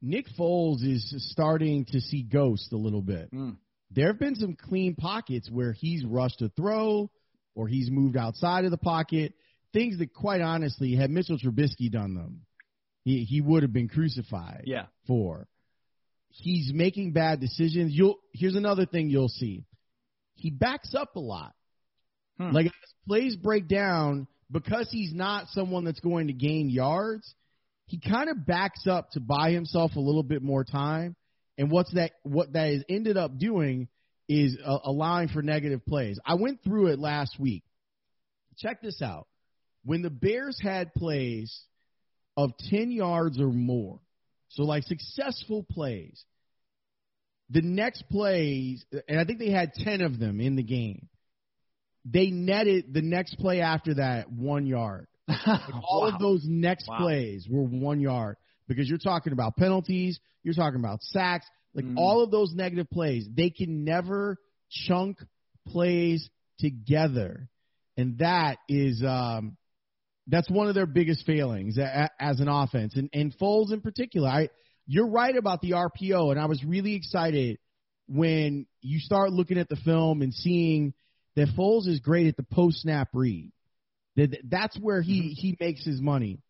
Nick 0.02 0.26
Foles 0.38 0.82
is 0.82 1.14
starting 1.30 1.84
to 1.86 2.00
see 2.00 2.22
ghosts 2.22 2.72
a 2.72 2.76
little 2.76 3.02
bit. 3.02 3.30
Mm. 3.32 3.56
There 3.90 4.06
have 4.06 4.18
been 4.18 4.36
some 4.36 4.56
clean 4.56 4.94
pockets 4.94 5.50
where 5.50 5.72
he's 5.72 6.04
rushed 6.04 6.40
a 6.42 6.48
throw 6.50 7.10
or 7.54 7.68
he's 7.68 7.90
moved 7.90 8.16
outside 8.16 8.64
of 8.64 8.70
the 8.70 8.78
pocket. 8.78 9.34
Things 9.72 9.98
that, 9.98 10.14
quite 10.14 10.40
honestly, 10.40 10.94
had 10.94 11.10
Mitchell 11.10 11.38
Trubisky 11.38 11.90
done 11.90 12.14
them, 12.14 12.42
he, 13.04 13.24
he 13.24 13.40
would 13.40 13.62
have 13.62 13.72
been 13.72 13.88
crucified 13.88 14.64
Yeah. 14.66 14.86
for. 15.06 15.46
He's 16.28 16.70
making 16.72 17.12
bad 17.12 17.40
decisions. 17.40 17.92
You'll 17.92 18.18
here's 18.32 18.54
another 18.54 18.86
thing 18.86 19.10
you'll 19.10 19.28
see. 19.28 19.64
He 20.34 20.50
backs 20.50 20.94
up 20.94 21.16
a 21.16 21.20
lot. 21.20 21.54
Hmm. 22.38 22.52
Like 22.52 22.66
as 22.66 22.72
plays 23.06 23.36
break 23.36 23.66
down 23.68 24.28
because 24.50 24.88
he's 24.90 25.12
not 25.12 25.48
someone 25.50 25.84
that's 25.84 26.00
going 26.00 26.28
to 26.28 26.32
gain 26.32 26.70
yards. 26.70 27.34
He 27.86 27.98
kind 27.98 28.30
of 28.30 28.46
backs 28.46 28.86
up 28.86 29.10
to 29.12 29.20
buy 29.20 29.50
himself 29.50 29.96
a 29.96 30.00
little 30.00 30.22
bit 30.22 30.42
more 30.42 30.62
time. 30.62 31.16
And 31.58 31.70
what's 31.70 31.92
that? 31.94 32.12
What 32.22 32.52
that 32.52 32.72
has 32.72 32.84
ended 32.88 33.16
up 33.16 33.36
doing 33.36 33.88
is 34.28 34.56
uh, 34.64 34.78
allowing 34.84 35.26
for 35.28 35.42
negative 35.42 35.84
plays. 35.84 36.18
I 36.24 36.34
went 36.34 36.62
through 36.62 36.88
it 36.88 37.00
last 37.00 37.40
week. 37.40 37.64
Check 38.58 38.80
this 38.80 39.02
out. 39.02 39.26
When 39.84 40.02
the 40.02 40.10
Bears 40.10 40.58
had 40.62 40.94
plays 40.94 41.60
of 42.44 42.56
10 42.70 42.90
yards 42.90 43.40
or 43.40 43.48
more, 43.52 44.00
so 44.48 44.64
like 44.64 44.84
successful 44.84 45.64
plays, 45.70 46.24
the 47.50 47.62
next 47.62 48.02
plays, 48.10 48.84
and 49.08 49.18
I 49.18 49.24
think 49.24 49.38
they 49.38 49.50
had 49.50 49.72
10 49.74 50.00
of 50.02 50.18
them 50.18 50.40
in 50.40 50.56
the 50.56 50.62
game, 50.62 51.08
they 52.04 52.30
netted 52.30 52.94
the 52.94 53.02
next 53.02 53.36
play 53.38 53.60
after 53.60 53.94
that 53.94 54.30
one 54.30 54.66
yard. 54.66 55.06
All 55.82 56.06
of 56.12 56.18
those 56.18 56.44
next 56.46 56.88
Wow. 56.88 56.98
plays 56.98 57.46
were 57.48 57.62
one 57.62 58.00
yard 58.00 58.36
because 58.68 58.88
you're 58.88 58.98
talking 58.98 59.32
about 59.32 59.56
penalties, 59.56 60.18
you're 60.42 60.54
talking 60.54 60.78
about 60.80 61.02
sacks, 61.02 61.46
like 61.74 61.84
Mm. 61.84 61.98
all 61.98 62.22
of 62.22 62.30
those 62.30 62.52
negative 62.54 62.88
plays. 62.90 63.28
They 63.32 63.50
can 63.50 63.84
never 63.84 64.38
chunk 64.70 65.18
plays 65.68 66.28
together, 66.58 67.48
and 67.96 68.18
that 68.18 68.58
is 68.68 69.02
um, 69.04 69.56
that's 70.30 70.48
one 70.48 70.68
of 70.68 70.74
their 70.74 70.86
biggest 70.86 71.26
failings 71.26 71.76
as 71.78 72.40
an 72.40 72.48
offense. 72.48 72.94
And 72.94 73.10
and 73.12 73.36
Foles 73.38 73.72
in 73.72 73.80
particular, 73.80 74.28
I 74.28 74.48
you're 74.86 75.08
right 75.08 75.36
about 75.36 75.60
the 75.60 75.72
RPO, 75.72 76.30
and 76.30 76.40
I 76.40 76.46
was 76.46 76.64
really 76.64 76.94
excited 76.94 77.58
when 78.08 78.66
you 78.80 78.98
start 78.98 79.32
looking 79.32 79.58
at 79.58 79.68
the 79.68 79.76
film 79.76 80.22
and 80.22 80.32
seeing 80.32 80.94
that 81.36 81.48
Foles 81.56 81.86
is 81.86 82.00
great 82.00 82.26
at 82.26 82.36
the 82.36 82.42
post 82.42 82.78
snap 82.82 83.08
read. 83.12 83.52
That 84.16 84.36
that's 84.48 84.76
where 84.78 85.02
he 85.02 85.20
mm-hmm. 85.20 85.32
he 85.34 85.56
makes 85.60 85.84
his 85.84 86.00
money. 86.00 86.40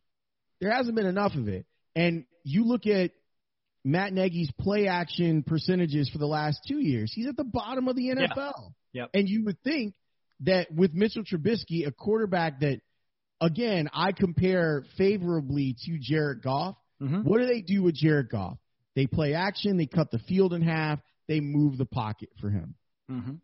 There 0.60 0.70
hasn't 0.70 0.94
been 0.94 1.06
enough 1.06 1.34
of 1.34 1.48
it, 1.48 1.66
and 1.94 2.24
you 2.44 2.64
look 2.64 2.86
at 2.86 3.12
Matt 3.84 4.12
Nagy's 4.12 4.50
play 4.60 4.88
action 4.88 5.42
percentages 5.42 6.10
for 6.10 6.18
the 6.18 6.26
last 6.26 6.60
two 6.68 6.78
years. 6.78 7.12
He's 7.14 7.26
at 7.26 7.36
the 7.36 7.44
bottom 7.44 7.88
of 7.88 7.96
the 7.96 8.08
NFL. 8.08 8.72
Yep. 8.92 9.10
And 9.14 9.28
you 9.28 9.44
would 9.44 9.62
think 9.62 9.94
that 10.40 10.72
with 10.72 10.92
Mitchell 10.92 11.22
Trubisky, 11.22 11.86
a 11.86 11.92
quarterback 11.92 12.60
that, 12.60 12.80
again, 13.40 13.88
I 13.92 14.12
compare 14.12 14.84
favorably 14.96 15.76
to 15.86 15.98
Jared 15.98 16.42
Goff. 16.42 16.76
Mhm. 17.00 17.24
What 17.24 17.40
do 17.40 17.46
they 17.46 17.62
do 17.62 17.82
with 17.82 17.94
Jared 17.94 18.30
Goff? 18.30 18.58
They 18.94 19.06
play 19.06 19.34
action, 19.34 19.76
they 19.76 19.86
cut 19.86 20.10
the 20.10 20.18
field 20.18 20.52
in 20.52 20.62
half, 20.62 21.00
they 21.28 21.40
move 21.40 21.78
the 21.78 21.86
pocket 21.86 22.28
for 22.40 22.50
him. 22.50 22.74
Mm-hmm. 23.10 23.34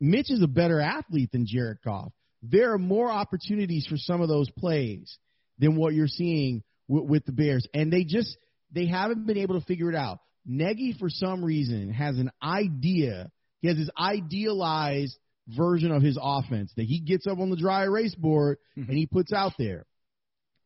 Mitch 0.00 0.30
is 0.30 0.42
a 0.42 0.48
better 0.48 0.80
athlete 0.80 1.32
than 1.32 1.46
Jared 1.46 1.78
Goff. 1.84 2.12
There 2.42 2.72
are 2.74 2.78
more 2.78 3.10
opportunities 3.10 3.86
for 3.86 3.96
some 3.96 4.20
of 4.20 4.28
those 4.28 4.50
plays 4.50 5.18
than 5.58 5.76
what 5.76 5.94
you're 5.94 6.08
seeing 6.08 6.62
with, 6.88 7.04
with 7.04 7.24
the 7.24 7.32
Bears, 7.32 7.66
and 7.72 7.92
they 7.92 8.04
just 8.04 8.36
they 8.70 8.86
haven't 8.86 9.26
been 9.26 9.38
able 9.38 9.58
to 9.58 9.64
figure 9.66 9.88
it 9.88 9.94
out. 9.94 10.18
Nagy, 10.44 10.92
for 10.98 11.08
some 11.08 11.42
reason, 11.44 11.90
has 11.90 12.18
an 12.18 12.30
idea. 12.42 13.30
He 13.60 13.68
has 13.68 13.78
his 13.78 13.90
idealized 13.98 15.16
version 15.48 15.90
of 15.92 16.02
his 16.02 16.18
offense 16.20 16.72
that 16.76 16.84
he 16.84 17.00
gets 17.00 17.26
up 17.26 17.38
on 17.38 17.50
the 17.50 17.56
dry 17.56 17.84
erase 17.84 18.14
board 18.14 18.58
Mhm. 18.76 18.88
and 18.88 18.96
he 18.96 19.06
puts 19.06 19.32
out 19.32 19.52
there. 19.58 19.86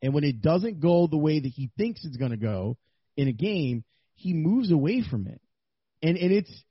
And 0.01 0.13
when 0.13 0.23
it 0.23 0.41
doesn't 0.41 0.79
go 0.79 1.07
the 1.07 1.17
way 1.17 1.39
that 1.39 1.49
he 1.49 1.69
thinks 1.77 2.05
it's 2.05 2.15
going 2.17 2.31
to 2.31 2.37
go 2.37 2.77
in 3.17 3.27
a 3.27 3.33
game, 3.33 3.83
he 4.15 4.33
moves 4.33 4.71
away 4.71 5.01
from 5.01 5.27
it. 5.27 5.41
And 6.01 6.17
and 6.17 6.31
it's 6.31 6.63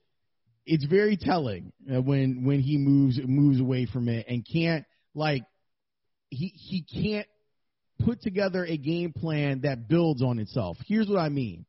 it's 0.65 0.85
very 0.85 1.17
telling 1.17 1.73
uh, 1.93 2.01
when 2.01 2.45
when 2.45 2.61
he 2.61 2.79
moves 2.79 3.19
moves 3.23 3.61
away 3.61 3.85
from 3.87 4.09
it 4.09 4.27
and 4.29 4.47
can't 4.47 4.87
like 5.15 5.43
he 6.31 6.49
he 6.49 6.83
can't 6.83 7.27
put 8.01 8.23
together 8.23 8.65
a 8.65 8.77
game 8.79 9.13
plan 9.13 9.61
that 9.63 9.89
builds 9.89 10.23
on 10.23 10.39
itself. 10.39 10.79
Here's 10.87 11.09
what 11.09 11.19
I 11.19 11.29
mean. 11.29 11.67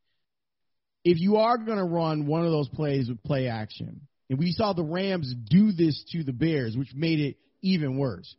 If 1.03 1.19
you 1.19 1.38
are 1.38 1.58
going 1.58 1.77
to 1.77 1.84
run 1.84 2.27
one 2.27 2.46
of 2.46 2.51
those 2.51 2.69
plays 2.69 3.10
with 3.10 3.24
play 3.24 3.48
action, 3.48 4.01
and 4.29 4.38
we 4.39 4.51
saw 4.51 4.74
the 4.74 4.83
Rams 4.83 5.33
do 5.50 5.71
this 5.71 6.03
to 6.12 6.24
the 6.24 6.33
Bears, 6.33 6.75
which 6.77 6.93
made 6.95 7.19
it 7.19 7.38
even 7.62 7.98
worse. 7.98 8.33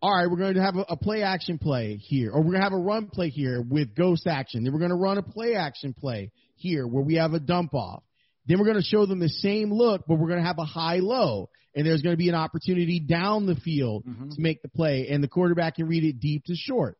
All 0.00 0.12
right, 0.12 0.28
we're 0.28 0.36
going 0.38 0.54
to 0.54 0.62
have 0.62 0.74
a, 0.76 0.84
a 0.90 0.96
play 0.96 1.22
action 1.22 1.58
play 1.58 1.96
here, 1.96 2.32
or 2.32 2.38
we're 2.40 2.50
going 2.52 2.60
to 2.60 2.64
have 2.64 2.72
a 2.72 2.76
run 2.78 3.06
play 3.06 3.28
here 3.28 3.62
with 3.62 3.94
ghost 3.94 4.26
action. 4.26 4.64
Then 4.64 4.72
we're 4.72 4.80
going 4.80 4.90
to 4.90 4.96
run 4.96 5.18
a 5.18 5.22
play 5.22 5.54
action 5.54 5.94
play 5.94 6.32
here 6.56 6.86
where 6.86 7.04
we 7.04 7.14
have 7.14 7.34
a 7.34 7.40
dump 7.40 7.72
off. 7.74 8.02
Then 8.46 8.58
we're 8.58 8.64
going 8.64 8.78
to 8.78 8.82
show 8.82 9.06
them 9.06 9.20
the 9.20 9.28
same 9.28 9.72
look, 9.72 10.02
but 10.08 10.16
we're 10.16 10.26
going 10.28 10.40
to 10.40 10.46
have 10.46 10.58
a 10.58 10.64
high 10.64 10.98
low, 10.98 11.48
and 11.76 11.86
there's 11.86 12.02
going 12.02 12.14
to 12.14 12.18
be 12.18 12.28
an 12.28 12.34
opportunity 12.34 12.98
down 12.98 13.46
the 13.46 13.54
field 13.54 14.04
Mhm. 14.04 14.34
to 14.34 14.40
make 14.40 14.62
the 14.62 14.68
play, 14.68 15.06
and 15.08 15.22
the 15.22 15.28
quarterback 15.28 15.76
can 15.76 15.86
read 15.86 16.02
it 16.02 16.18
deep 16.18 16.44
to 16.46 16.56
short. 16.56 16.98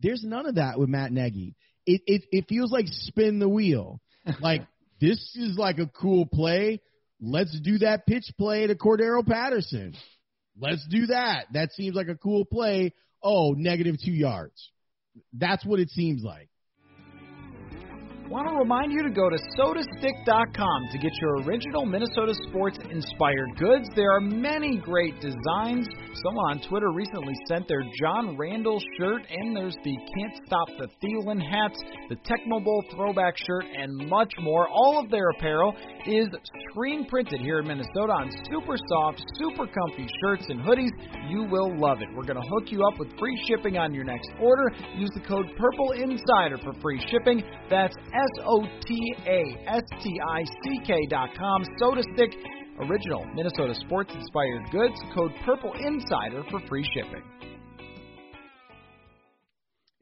There's 0.00 0.24
none 0.24 0.46
of 0.46 0.54
that 0.54 0.78
with 0.78 0.88
Matt 0.88 1.12
Nagy. 1.12 1.54
it, 1.86 2.00
it 2.06 2.22
it 2.32 2.48
feels 2.48 2.72
like 2.72 2.86
spin 2.88 3.38
the 3.38 3.48
wheel. 3.48 4.00
Like 4.40 4.66
this 5.00 5.18
is 5.36 5.56
like 5.58 5.78
a 5.78 5.86
cool 5.86 6.24
play. 6.26 6.80
Let's 7.20 7.58
do 7.60 7.78
that 7.78 8.06
pitch 8.06 8.30
play 8.38 8.66
to 8.66 8.74
Cordarrelle 8.74 9.26
Patterson. 9.26 9.94
Let's 10.58 10.86
do 10.88 11.06
that. 11.06 11.46
That 11.52 11.72
seems 11.72 11.94
like 11.94 12.08
a 12.08 12.16
cool 12.16 12.44
play. 12.44 12.92
Oh, 13.22 13.54
negative 13.56 13.96
two 14.02 14.12
yards. 14.12 14.70
That's 15.32 15.64
what 15.64 15.80
it 15.80 15.90
seems 15.90 16.22
like. 16.22 16.49
Want 18.30 18.46
to 18.46 18.54
remind 18.54 18.92
you 18.92 19.02
to 19.02 19.10
go 19.10 19.28
to 19.28 19.36
sotastick.com 19.58 20.80
to 20.92 20.98
get 20.98 21.10
your 21.20 21.42
original 21.42 21.84
Minnesota 21.84 22.32
sports 22.46 22.78
inspired 22.88 23.58
goods. 23.58 23.88
There 23.96 24.14
are 24.14 24.20
many 24.20 24.78
great 24.78 25.20
designs. 25.20 25.88
Someone 26.22 26.46
on 26.54 26.60
Twitter 26.68 26.92
recently 26.92 27.34
sent 27.48 27.66
their 27.66 27.82
John 28.00 28.36
Randle 28.38 28.78
shirt, 28.96 29.22
and 29.28 29.56
there's 29.56 29.74
the 29.82 29.96
Can't 30.14 30.46
Stop 30.46 30.68
the 30.78 30.86
Thielen 31.02 31.42
hats, 31.42 31.82
the 32.08 32.14
Tecmo 32.22 32.62
Bowl 32.62 32.84
throwback 32.94 33.34
shirt, 33.36 33.64
and 33.76 34.08
much 34.08 34.30
more. 34.38 34.68
All 34.68 35.02
of 35.02 35.10
their 35.10 35.30
apparel 35.30 35.74
is 36.06 36.28
screen 36.70 37.06
printed 37.06 37.40
here 37.40 37.58
in 37.58 37.66
Minnesota 37.66 38.12
on 38.12 38.30
super 38.48 38.76
soft, 38.88 39.24
super 39.40 39.66
comfy 39.66 40.06
shirts 40.22 40.44
and 40.50 40.60
hoodies. 40.60 40.90
You 41.28 41.48
will 41.50 41.76
love 41.80 41.98
it. 42.00 42.06
We're 42.14 42.30
going 42.30 42.40
to 42.40 42.48
hook 42.48 42.70
you 42.70 42.86
up 42.86 42.96
with 43.00 43.10
free 43.18 43.42
shipping 43.48 43.76
on 43.76 43.92
your 43.92 44.04
next 44.04 44.30
order. 44.40 44.70
Use 44.94 45.10
the 45.14 45.26
code 45.26 45.46
Purple 45.58 45.92
Insider 45.98 46.58
for 46.62 46.78
free 46.80 47.04
shipping. 47.10 47.42
That's 47.68 47.96
S 48.20 48.44
O 48.44 48.62
T 48.86 49.14
A 49.26 49.42
S 49.66 49.82
T 50.02 50.20
I 50.20 50.44
C 50.44 50.80
K 50.86 51.06
dot 51.08 51.30
com. 51.38 51.64
Soda 51.78 52.02
Stick, 52.14 52.32
original 52.78 53.24
Minnesota 53.34 53.74
sports 53.74 54.12
inspired 54.14 54.70
goods. 54.70 55.00
Code 55.14 55.32
Purple 55.46 55.72
Insider 55.72 56.42
for 56.50 56.60
free 56.68 56.86
shipping. 56.94 57.22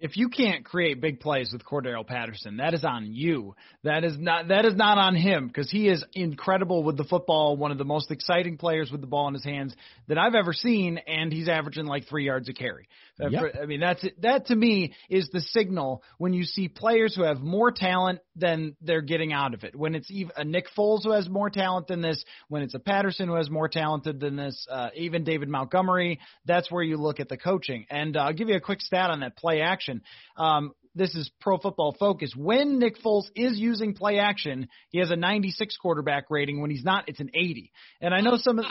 If 0.01 0.17
you 0.17 0.29
can't 0.29 0.65
create 0.65 1.01
big 1.01 1.19
plays 1.19 1.51
with 1.53 1.65
Cordarrelle 1.65 2.07
Patterson, 2.07 2.59
that 2.59 2.73
is 2.73 2.85
on 2.85 3.13
you. 3.13 3.55
That 3.83 4.05
is 4.05 4.17
not 4.17 4.49
that 4.49 4.65
is 4.65 4.77
not 4.77 4.97
on 4.97 5.17
him 5.17 5.49
because 5.49 5.71
he 5.71 5.89
is 5.89 6.05
incredible 6.13 6.85
with 6.85 6.97
the 6.97 7.05
football, 7.05 7.57
one 7.57 7.73
of 7.73 7.79
the 7.79 7.85
most 7.85 8.11
exciting 8.11 8.59
players 8.59 8.93
with 8.93 9.01
the 9.01 9.09
ball 9.09 9.27
in 9.29 9.35
his 9.35 9.45
hands 9.45 9.75
that 10.07 10.17
I've 10.17 10.37
ever 10.37 10.53
seen, 10.53 10.99
and 10.99 11.33
he's 11.33 11.49
averaging 11.49 11.87
like 11.87 12.09
three 12.09 12.27
yards 12.27 12.49
a 12.49 12.53
carry. 12.53 12.89
Yep. 13.21 13.57
I 13.61 13.67
mean, 13.67 13.81
that's 13.81 14.05
that 14.21 14.47
to 14.47 14.57
me 14.57 14.95
is 15.11 15.29
the 15.33 15.41
signal 15.41 16.03
when 16.19 16.33
you 16.33 16.45
see 16.45 16.69
players 16.69 17.15
who 17.15 17.25
have 17.25 17.41
more 17.41 17.73
talent 17.73 18.21
than 18.37 18.77
they're 18.81 19.01
getting 19.01 19.33
out 19.33 19.55
of 19.55 19.65
it. 19.65 19.75
When 19.75 19.95
it's 19.95 20.11
even 20.11 20.33
a 20.37 20.45
Nick 20.45 20.67
Foles 20.77 21.03
who 21.03 21.13
has 21.13 21.29
more 21.29 21.51
talent 21.51 21.89
than 21.89 22.01
this, 22.01 22.25
when 22.49 22.63
it's 22.63 22.75
a 22.75 22.79
Patterson 22.79 23.29
who 23.29 23.35
has 23.35 23.51
more 23.51 23.69
talented 23.69 24.21
than 24.21 24.37
this, 24.37 24.67
uh, 24.71 24.91
even 24.95 25.25
David 25.25 25.49
Montgomery, 25.49 26.21
that's 26.45 26.71
where 26.71 26.83
you 26.83 26.97
look 26.97 27.19
at 27.19 27.29
the 27.29 27.37
coaching. 27.37 27.87
And 27.91 28.17
uh, 28.17 28.21
I'll 28.21 28.33
give 28.33 28.49
you 28.49 28.57
a 28.57 28.61
quick 28.61 28.81
stat 28.81 29.11
on 29.11 29.21
that 29.21 29.37
play 29.37 29.63
action. 29.63 30.03
Um, 30.37 30.73
this 30.95 31.15
is 31.15 31.31
pro 31.41 31.59
football 31.59 31.95
focus. 31.99 32.35
When 32.37 32.79
Nick 32.79 33.01
Foles 33.03 33.27
is 33.35 33.59
using 33.59 33.95
play 33.95 34.19
action, 34.19 34.69
he 34.91 34.99
has 34.99 35.11
a 35.11 35.17
96 35.17 35.77
quarterback 35.77 36.25
rating. 36.31 36.61
When 36.61 36.71
he's 36.71 36.85
not, 36.85 37.09
it's 37.09 37.21
an 37.21 37.31
80. 37.35 37.73
And 38.01 38.13
I 38.13 38.21
know 38.21 38.37
some 38.37 38.59
of 38.59 38.67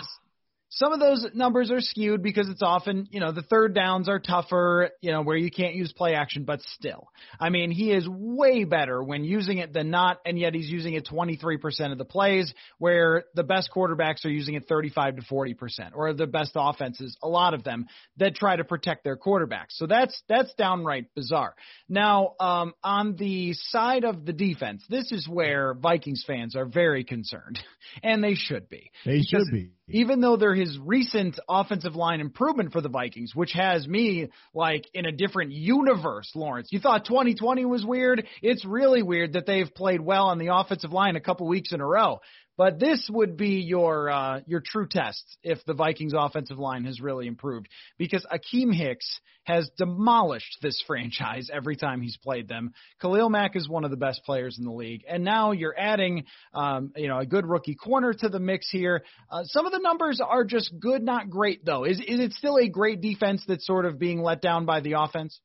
some 0.70 0.92
of 0.92 1.00
those 1.00 1.26
numbers 1.34 1.72
are 1.72 1.80
skewed 1.80 2.22
because 2.22 2.50
it's 2.50 2.62
often, 2.62 3.08
you 3.10 3.20
know, 3.20 3.32
the 3.32 3.42
third 3.42 3.74
downs 3.74 4.10
are 4.10 4.20
tougher, 4.20 4.90
you 5.02 5.12
know, 5.12 5.22
where 5.22 5.38
you 5.38 5.50
can't 5.50 5.76
use 5.76 5.94
play 5.94 6.14
action, 6.14 6.44
but 6.44 6.62
still. 6.62 7.08
I 7.40 7.50
mean, 7.50 7.72
he 7.72 7.92
is 7.92 8.08
way 8.08 8.66
better 8.66 9.02
when 9.02 9.24
using 9.24 9.60
it 9.60 9.72
than 9.72 9.90
not, 9.92 10.18
and 10.26 10.38
yet 10.38 10.54
he's 10.54 10.70
using 10.70 10.94
it 10.94 11.08
23% 11.08 11.92
of 11.92 11.98
the 11.98 12.06
plays, 12.06 12.54
where 12.80 13.24
the 13.34 13.44
best 13.44 13.70
quarterbacks 13.74 14.26
are 14.26 14.30
using 14.30 14.56
it 14.56 14.68
35 14.68 15.18
to 15.18 15.22
40%, 15.22 15.56
or 15.94 16.14
the 16.14 16.28
best 16.28 16.52
offenses, 16.56 17.18
a 17.24 17.30
lot 17.30 17.54
of 17.54 17.64
them, 17.64 17.88
that 18.18 18.36
try 18.36 18.58
to 18.58 18.66
protect 18.66 19.06
their 19.06 19.18
quarterbacks. 19.18 19.72
So 19.72 19.88
that's, 19.88 20.22
that's 20.28 20.54
downright 20.56 21.14
bizarre. 21.16 21.56
Now, 21.88 22.34
um, 22.42 22.74
on 22.84 23.16
the 23.16 23.54
side 23.54 24.04
of 24.04 24.26
the 24.26 24.34
defense, 24.34 24.84
this 24.90 25.14
is 25.14 25.30
where 25.30 25.74
Vikings 25.74 26.26
fans 26.28 26.58
are 26.58 26.66
very 26.66 27.06
concerned, 27.06 27.58
and 28.04 28.22
they 28.22 28.36
should 28.36 28.68
be. 28.68 28.92
They 29.06 29.22
should 29.22 29.48
be. 29.52 29.72
Even 29.90 30.20
though 30.20 30.36
they're 30.36 30.56
his 30.56 30.78
recent 30.80 31.40
offensive 31.48 31.96
line 31.96 32.20
improvement 32.20 32.72
for 32.72 32.82
the 32.82 32.90
Vikings, 32.90 33.34
which 33.34 33.54
has 33.54 33.88
me 33.88 34.30
like 34.54 34.86
in 34.94 35.06
a 35.06 35.12
different 35.12 35.52
universe, 35.52 36.32
Lawrence. 36.36 36.70
You 36.72 36.80
thought 36.80 37.06
2020 37.06 37.66
was 37.66 37.86
weird? 37.86 38.26
It's 38.42 38.66
really 38.66 39.02
weird 39.02 39.34
that 39.34 39.46
they've 39.46 39.74
played 39.74 40.02
well 40.02 40.28
on 40.28 40.40
the 40.40 40.54
offensive 40.54 40.92
line 40.92 41.16
a 41.16 41.22
couple 41.22 41.48
weeks 41.48 41.72
in 41.72 41.82
a 41.82 41.86
row. 41.86 42.20
But 42.58 42.80
this 42.80 43.08
would 43.12 43.38
be 43.38 43.62
your 43.62 44.10
uh, 44.10 44.42
your 44.48 44.62
true 44.66 44.88
test 44.88 45.24
if 45.44 45.64
the 45.66 45.74
Vikings 45.74 46.14
offensive 46.18 46.58
line 46.58 46.86
has 46.86 47.00
really 47.00 47.28
improved 47.28 47.68
because 47.98 48.26
Akiem 48.32 48.74
Hicks 48.74 49.20
has 49.44 49.70
demolished 49.78 50.58
this 50.62 50.84
franchise 50.88 51.50
every 51.54 51.76
time 51.76 52.02
he's 52.02 52.18
played 52.18 52.48
them. 52.48 52.74
Khalil 53.00 53.30
Mack 53.30 53.56
is 53.56 53.70
one 53.70 53.86
of 53.86 53.92
the 53.92 53.98
best 53.98 54.24
players 54.26 54.58
in 54.58 54.66
the 54.66 54.72
league, 54.72 55.04
and 55.08 55.24
now 55.24 55.52
you're 55.52 55.78
adding 55.78 56.26
um, 56.54 56.92
you 56.96 57.08
know 57.08 57.20
a 57.20 57.26
good 57.26 57.46
rookie 57.46 57.76
corner 57.76 58.14
to 58.14 58.28
the 58.28 58.40
mix 58.40 58.70
here. 58.72 59.04
Uh, 59.30 59.44
some 59.46 59.66
of 59.66 59.72
the 59.72 59.80
numbers 59.80 60.20
are 60.20 60.44
just 60.44 60.74
good, 60.80 61.04
not 61.04 61.30
great 61.30 61.64
though. 61.64 61.84
Is 61.84 62.00
is 62.00 62.20
it 62.20 62.34
still 62.34 62.58
a 62.58 62.68
great 62.68 63.02
defense 63.02 63.44
that's 63.48 63.68
sort 63.68 63.86
of 63.86 64.00
being 64.00 64.22
let 64.22 64.42
down 64.42 64.66
by 64.66 64.82
the 64.82 64.94
offense? 64.94 65.40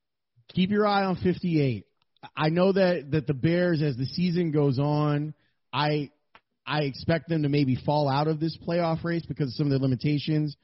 keep 0.54 0.70
your 0.70 0.86
eye 0.86 1.04
on 1.04 1.16
58. 1.16 1.86
I 2.36 2.48
know 2.50 2.72
that 2.72 3.10
that 3.10 3.26
the 3.26 3.34
Bears, 3.34 3.82
as 3.82 3.96
the 3.96 4.06
season 4.06 4.52
goes 4.52 4.78
on, 4.78 5.34
I 5.72 6.10
I 6.66 6.82
expect 6.82 7.28
them 7.28 7.42
to 7.42 7.48
maybe 7.48 7.76
fall 7.76 8.08
out 8.08 8.28
of 8.28 8.40
this 8.40 8.56
playoff 8.56 9.02
race 9.04 9.24
because 9.26 9.48
of 9.48 9.54
some 9.54 9.66
of 9.66 9.72
the 9.72 9.78
limitations 9.78 10.56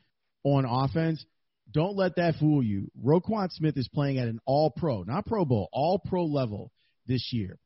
on 0.45 0.65
offense. 0.65 1.25
Don't 1.71 1.97
let 1.97 2.17
that 2.17 2.37
fool 2.37 2.63
you. 2.63 2.91
Roquan 3.03 3.51
Smith 3.51 3.77
is 3.77 3.89
playing 3.89 4.19
at 4.19 4.29
an 4.29 4.41
All 4.47 4.71
Pro, 4.71 5.03
not 5.03 5.27
Pro 5.27 5.45
Bowl, 5.45 5.69
All 5.73 5.99
Pro 5.99 6.25
level 6.25 6.73
this 7.07 7.31
year. 7.33 7.59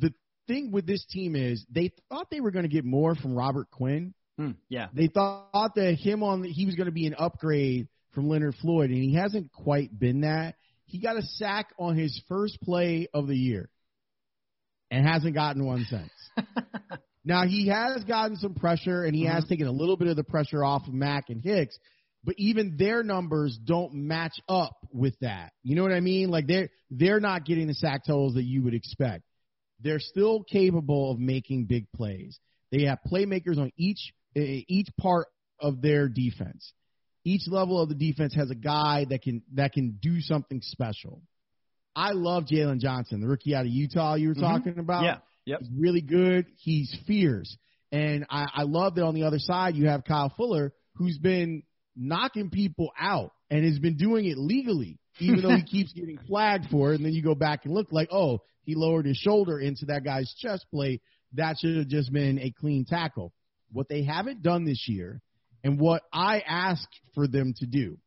The 0.00 0.12
thing 0.48 0.72
with 0.72 0.86
this 0.86 1.04
team 1.06 1.36
is 1.36 1.64
they 1.70 1.92
thought 2.08 2.30
they 2.30 2.40
were 2.40 2.50
going 2.50 2.64
to 2.64 2.70
get 2.70 2.84
more 2.84 3.14
from 3.14 3.34
Robert 3.34 3.70
Quinn. 3.70 4.14
Hmm, 4.38 4.52
yeah. 4.68 4.88
They 4.92 5.06
thought 5.06 5.74
that 5.76 5.94
him 5.94 6.22
on 6.22 6.42
he 6.42 6.66
was 6.66 6.74
going 6.74 6.86
to 6.86 6.92
be 6.92 7.06
an 7.06 7.14
upgrade 7.16 7.88
from 8.12 8.28
Leonard 8.28 8.56
Floyd, 8.60 8.90
and 8.90 9.02
he 9.02 9.14
hasn't 9.14 9.52
quite 9.52 9.96
been 9.96 10.22
that. 10.22 10.56
He 10.86 10.98
got 10.98 11.16
a 11.16 11.22
sack 11.22 11.68
on 11.78 11.96
his 11.96 12.20
first 12.28 12.60
play 12.60 13.08
of 13.14 13.28
the 13.28 13.36
year, 13.36 13.70
and 14.90 15.06
hasn't 15.06 15.34
gotten 15.34 15.64
one 15.64 15.86
since. 15.88 16.10
now 17.24 17.46
he 17.46 17.68
has 17.68 18.04
gotten 18.04 18.36
some 18.36 18.54
pressure, 18.54 19.04
and 19.04 19.14
he 19.14 19.24
mm-hmm. 19.24 19.34
has 19.34 19.44
taken 19.46 19.66
a 19.66 19.72
little 19.72 19.96
bit 19.96 20.08
of 20.08 20.16
the 20.16 20.24
pressure 20.24 20.64
off 20.64 20.86
of 20.86 20.94
Mack 20.94 21.24
and 21.28 21.40
Hicks, 21.42 21.78
but 22.24 22.34
even 22.38 22.76
their 22.76 23.02
numbers 23.02 23.58
don't 23.64 23.94
match 23.94 24.34
up 24.48 24.76
with 24.92 25.14
that. 25.20 25.52
You 25.62 25.76
know 25.76 25.82
what 25.82 25.92
I 25.92 26.00
mean? 26.00 26.30
Like 26.30 26.46
they're 26.46 26.68
they're 26.90 27.20
not 27.20 27.44
getting 27.44 27.66
the 27.66 27.74
sack 27.74 28.02
totals 28.06 28.34
that 28.34 28.44
you 28.44 28.62
would 28.62 28.74
expect. 28.74 29.24
They're 29.80 30.00
still 30.00 30.44
capable 30.44 31.10
of 31.10 31.18
making 31.18 31.66
big 31.66 31.90
plays. 31.92 32.38
They 32.70 32.84
have 32.84 32.98
playmakers 33.10 33.58
on 33.58 33.72
each 33.76 34.12
each 34.34 34.88
part 34.98 35.26
of 35.60 35.82
their 35.82 36.08
defense. 36.08 36.72
Each 37.24 37.42
level 37.46 37.80
of 37.80 37.88
the 37.88 37.94
defense 37.94 38.34
has 38.34 38.50
a 38.50 38.56
guy 38.56 39.06
that 39.10 39.22
can 39.22 39.42
that 39.54 39.72
can 39.72 39.98
do 40.00 40.20
something 40.20 40.60
special. 40.62 41.22
I 41.94 42.12
love 42.12 42.44
Jaylon 42.44 42.80
Johnson, 42.80 43.20
the 43.20 43.28
rookie 43.28 43.54
out 43.54 43.66
of 43.66 43.70
Utah 43.72 44.14
you 44.14 44.28
were 44.28 44.34
mm-hmm. 44.34 44.42
talking 44.42 44.78
about. 44.78 45.04
Yeah. 45.04 45.18
Yep. 45.46 45.60
He's 45.60 45.70
really 45.76 46.00
good. 46.00 46.46
He's 46.56 46.94
fierce. 47.06 47.56
And 47.90 48.26
I, 48.30 48.46
I 48.54 48.62
love 48.62 48.94
that 48.94 49.04
on 49.04 49.14
the 49.14 49.24
other 49.24 49.38
side 49.38 49.76
you 49.76 49.88
have 49.88 50.04
Kyle 50.04 50.32
Fuller, 50.36 50.72
who's 50.96 51.18
been 51.18 51.62
knocking 51.94 52.50
people 52.50 52.90
out 52.98 53.32
and 53.50 53.64
has 53.64 53.78
been 53.78 53.96
doing 53.96 54.24
it 54.24 54.38
legally, 54.38 54.98
even 55.18 55.42
though 55.42 55.54
he 55.54 55.62
keeps 55.70 55.92
getting 55.92 56.18
flagged 56.26 56.66
for 56.70 56.92
it. 56.92 56.96
And 56.96 57.04
then 57.04 57.12
you 57.12 57.22
go 57.22 57.34
back 57.34 57.64
and 57.64 57.74
look 57.74 57.88
like, 57.90 58.08
oh, 58.10 58.38
he 58.64 58.74
lowered 58.74 59.06
his 59.06 59.16
shoulder 59.16 59.58
into 59.58 59.86
that 59.86 60.04
guy's 60.04 60.32
chest 60.38 60.66
plate. 60.70 61.02
That 61.34 61.56
should 61.58 61.76
have 61.76 61.88
just 61.88 62.12
been 62.12 62.38
a 62.38 62.50
clean 62.50 62.84
tackle. 62.88 63.32
What 63.72 63.88
they 63.88 64.04
haven't 64.04 64.42
done 64.42 64.64
this 64.64 64.86
year, 64.86 65.20
and 65.64 65.80
what 65.80 66.02
I 66.12 66.40
asked 66.40 67.00
for 67.14 67.26
them 67.26 67.54
to 67.58 67.66
do, 67.66 67.98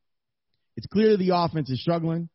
it's 0.78 0.88
clear 0.88 1.18
the 1.18 1.32
offense 1.34 1.70
is 1.70 1.82
struggling. 1.82 2.30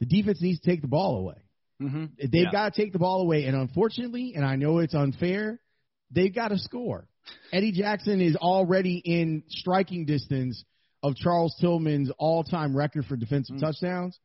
The 0.00 0.06
defense 0.06 0.40
needs 0.40 0.60
to 0.60 0.70
take 0.70 0.82
the 0.82 0.88
ball 0.88 1.16
away. 1.18 1.47
Mm-hmm. 1.80 2.04
They've 2.18 2.30
Yeah. 2.44 2.50
got 2.52 2.74
to 2.74 2.80
take 2.82 2.92
the 2.92 2.98
ball 2.98 3.22
away, 3.22 3.44
and 3.44 3.56
unfortunately, 3.56 4.32
and 4.34 4.44
I 4.44 4.56
know 4.56 4.78
it's 4.78 4.94
unfair, 4.94 5.60
they've 6.10 6.34
got 6.34 6.48
to 6.48 6.58
score. 6.58 7.06
Eddie 7.52 7.72
Jackson 7.72 8.20
is 8.20 8.36
already 8.36 8.96
in 9.04 9.42
striking 9.48 10.04
distance 10.06 10.64
of 11.02 11.14
Charles 11.14 11.54
Tillman's 11.60 12.10
all-time 12.18 12.76
record 12.76 13.04
for 13.06 13.16
defensive 13.16 13.56
Mm. 13.56 13.60
touchdowns. 13.60 14.18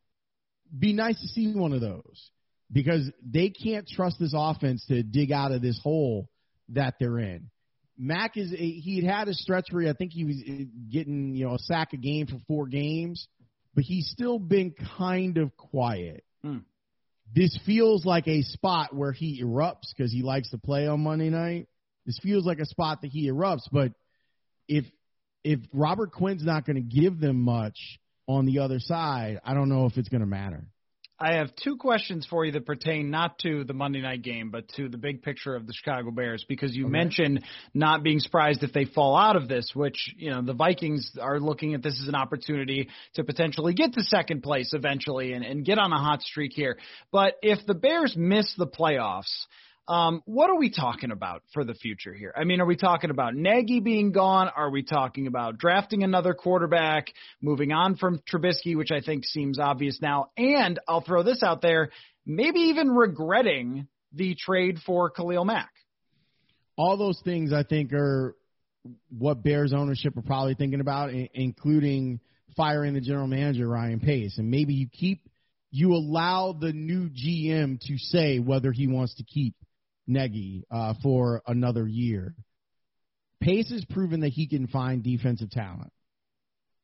Be 0.77 0.93
nice 0.93 1.19
to 1.21 1.27
see 1.27 1.53
one 1.53 1.73
of 1.73 1.81
those 1.81 2.31
because 2.71 3.11
they 3.23 3.49
can't 3.49 3.87
trust 3.87 4.17
this 4.19 4.33
offense 4.35 4.83
to 4.87 5.03
dig 5.03 5.31
out 5.31 5.51
of 5.51 5.61
this 5.61 5.77
hole 5.79 6.29
that 6.69 6.95
they're 6.99 7.19
in. 7.19 7.49
Mack 7.95 8.37
is 8.37 8.49
he 8.49 9.01
had 9.03 9.13
had 9.17 9.27
a 9.27 9.35
stretch 9.35 9.65
where 9.71 9.87
I 9.87 9.93
think 9.93 10.11
he 10.13 10.23
was 10.25 10.37
uh, 10.49 10.63
getting 10.89 11.35
you 11.35 11.45
know 11.45 11.53
a 11.55 11.59
sack 11.59 11.93
a 11.93 11.97
game 11.97 12.25
for 12.25 12.39
four 12.47 12.65
games, 12.65 13.27
but 13.75 13.83
he's 13.83 14.09
still 14.09 14.39
been 14.39 14.71
kind 14.97 15.37
of 15.37 15.55
quiet. 15.57 16.23
Hmm. 16.43 16.59
This 17.33 17.57
feels 17.65 18.05
like 18.05 18.27
a 18.27 18.43
spot 18.43 18.95
where 18.95 19.11
he 19.11 19.41
erupts 19.41 19.89
because 19.95 20.11
he 20.11 20.21
likes 20.21 20.51
to 20.51 20.57
play 20.57 20.87
on 20.87 21.01
Monday 21.01 21.29
night. 21.29 21.67
This 22.05 22.19
feels 22.21 22.45
like 22.45 22.59
a 22.59 22.65
spot 22.65 23.01
that 23.01 23.11
he 23.11 23.29
erupts, 23.29 23.67
but 23.71 23.93
if 24.67 24.85
if 25.43 25.59
Robert 25.73 26.11
Quinn's 26.11 26.43
not 26.43 26.65
going 26.65 26.75
to 26.75 26.81
give 26.81 27.19
them 27.19 27.41
much 27.41 27.99
on 28.27 28.45
the 28.45 28.59
other 28.59 28.79
side, 28.79 29.41
I 29.43 29.53
don't 29.53 29.67
know 29.67 29.85
if 29.87 29.97
it's 29.97 30.09
going 30.09 30.21
to 30.21 30.27
matter. 30.27 30.67
I 31.19 31.35
have 31.35 31.55
two 31.63 31.77
questions 31.77 32.25
for 32.27 32.43
you 32.43 32.51
that 32.53 32.65
pertain 32.65 33.11
not 33.11 33.37
to 33.39 33.63
the 33.63 33.73
Monday 33.73 34.01
night 34.01 34.23
game, 34.23 34.49
but 34.49 34.67
to 34.75 34.89
the 34.89 34.97
big 34.97 35.21
picture 35.21 35.55
of 35.55 35.67
the 35.67 35.73
Chicago 35.73 36.11
Bears, 36.11 36.43
because 36.47 36.75
you 36.75 36.85
okay. 36.85 36.91
mentioned 36.91 37.43
not 37.73 38.03
being 38.03 38.19
surprised 38.19 38.63
if 38.63 38.73
they 38.73 38.85
fall 38.85 39.15
out 39.15 39.35
of 39.35 39.47
this, 39.47 39.71
which, 39.73 40.13
you 40.17 40.31
know, 40.31 40.41
the 40.41 40.53
Vikings 40.53 41.11
are 41.21 41.39
looking 41.39 41.75
at 41.75 41.83
this 41.83 41.99
as 42.01 42.07
an 42.07 42.15
opportunity 42.15 42.89
to 43.13 43.23
potentially 43.23 43.73
get 43.73 43.93
to 43.93 44.03
second 44.03 44.41
place 44.41 44.73
eventually 44.73 45.33
and, 45.33 45.45
and 45.45 45.63
get 45.63 45.77
on 45.77 45.93
a 45.93 45.99
hot 45.99 46.21
streak 46.21 46.51
here. 46.53 46.77
But 47.11 47.35
if 47.41 47.65
the 47.65 47.75
Bears 47.75 48.15
miss 48.17 48.53
the 48.57 48.67
playoffs, 48.67 49.45
um, 49.87 50.21
what 50.25 50.49
are 50.49 50.57
we 50.57 50.69
talking 50.69 51.11
about 51.11 51.43
for 51.53 51.65
the 51.65 51.73
future 51.73 52.13
here? 52.13 52.33
I 52.35 52.45
mean, 52.45 52.61
are 52.61 52.65
we 52.65 52.77
talking 52.77 53.09
about 53.09 53.35
Nagy 53.35 53.81
being 53.81 54.11
gone? 54.11 54.49
Are 54.55 54.69
we 54.69 54.83
talking 54.83 55.27
about 55.27 55.57
drafting 55.57 56.03
another 56.03 56.33
quarterback, 56.33 57.07
moving 57.41 57.73
on 57.73 57.97
from 57.97 58.19
Trubisky, 58.19 58.77
which 58.77 58.91
I 58.91 59.01
think 59.01 59.25
seems 59.25 59.59
obvious 59.59 59.99
now? 60.01 60.29
And 60.37 60.79
I'll 60.87 61.01
throw 61.01 61.23
this 61.23 61.43
out 61.43 61.61
there, 61.61 61.89
maybe 62.25 62.59
even 62.59 62.91
regretting 62.91 63.87
the 64.13 64.35
trade 64.35 64.79
for 64.85 65.09
Khalil 65.09 65.43
Mack. 65.43 65.71
All 66.77 66.95
those 66.97 67.19
things 67.23 67.51
I 67.51 67.63
think 67.63 67.91
are 67.93 68.35
what 69.09 69.43
Bears 69.43 69.73
ownership 69.73 70.15
are 70.17 70.21
probably 70.21 70.55
thinking 70.55 70.79
about, 70.79 71.11
including 71.11 72.19
firing 72.55 72.93
the 72.93 73.01
general 73.01 73.27
manager 73.27 73.67
Ryan 73.67 73.99
Pace. 73.99 74.37
And 74.37 74.49
maybe 74.49 74.73
you 74.73 74.87
keep 74.87 75.21
you 75.71 75.93
allow 75.93 76.53
the 76.53 76.71
new 76.71 77.09
GM 77.09 77.79
to 77.87 77.97
say 77.97 78.37
whether 78.37 78.71
he 78.71 78.85
wants 78.87 79.15
to 79.15 79.23
keep 79.23 79.55
Nagy 80.07 80.63
uh, 80.71 80.93
for 81.01 81.41
another 81.47 81.87
year. 81.87 82.35
Pace 83.41 83.71
has 83.71 83.85
proven 83.85 84.21
that 84.21 84.29
he 84.29 84.47
can 84.47 84.67
find 84.67 85.03
defensive 85.03 85.49
talent. 85.49 85.91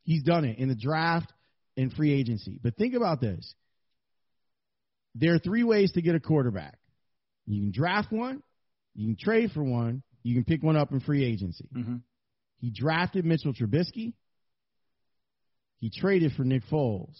He's 0.04 0.24
done 0.24 0.46
it 0.46 0.58
in 0.58 0.70
the 0.70 0.76
draft 0.76 1.32
and 1.78 1.94
free 1.94 2.14
agency. 2.14 2.60
But 2.62 2.76
think 2.76 2.96
about 2.96 3.22
this. 3.22 3.54
There 5.16 5.34
are 5.34 5.40
three 5.40 5.64
ways 5.64 5.92
to 5.94 6.02
get 6.02 6.16
a 6.16 6.20
quarterback. 6.20 6.78
You 7.46 7.62
can 7.62 7.72
draft 7.72 8.12
one, 8.12 8.44
you 8.94 9.08
can 9.08 9.18
trade 9.18 9.52
for 9.52 9.64
one, 9.64 10.04
you 10.24 10.36
can 10.36 10.44
pick 10.44 10.62
one 10.62 10.76
up 10.76 10.92
in 10.92 11.00
free 11.00 11.26
agency. 11.26 11.68
Mm-hmm. 11.76 11.96
He 12.60 12.72
drafted 12.72 13.26
Mitchell 13.26 13.54
Trubisky. 13.54 14.14
He 15.80 15.90
traded 15.90 16.34
for 16.34 16.44
Nick 16.44 16.64
Foles. 16.70 17.18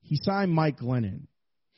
He 0.00 0.16
signed 0.22 0.52
Mike 0.52 0.78
Glennon 0.78 1.26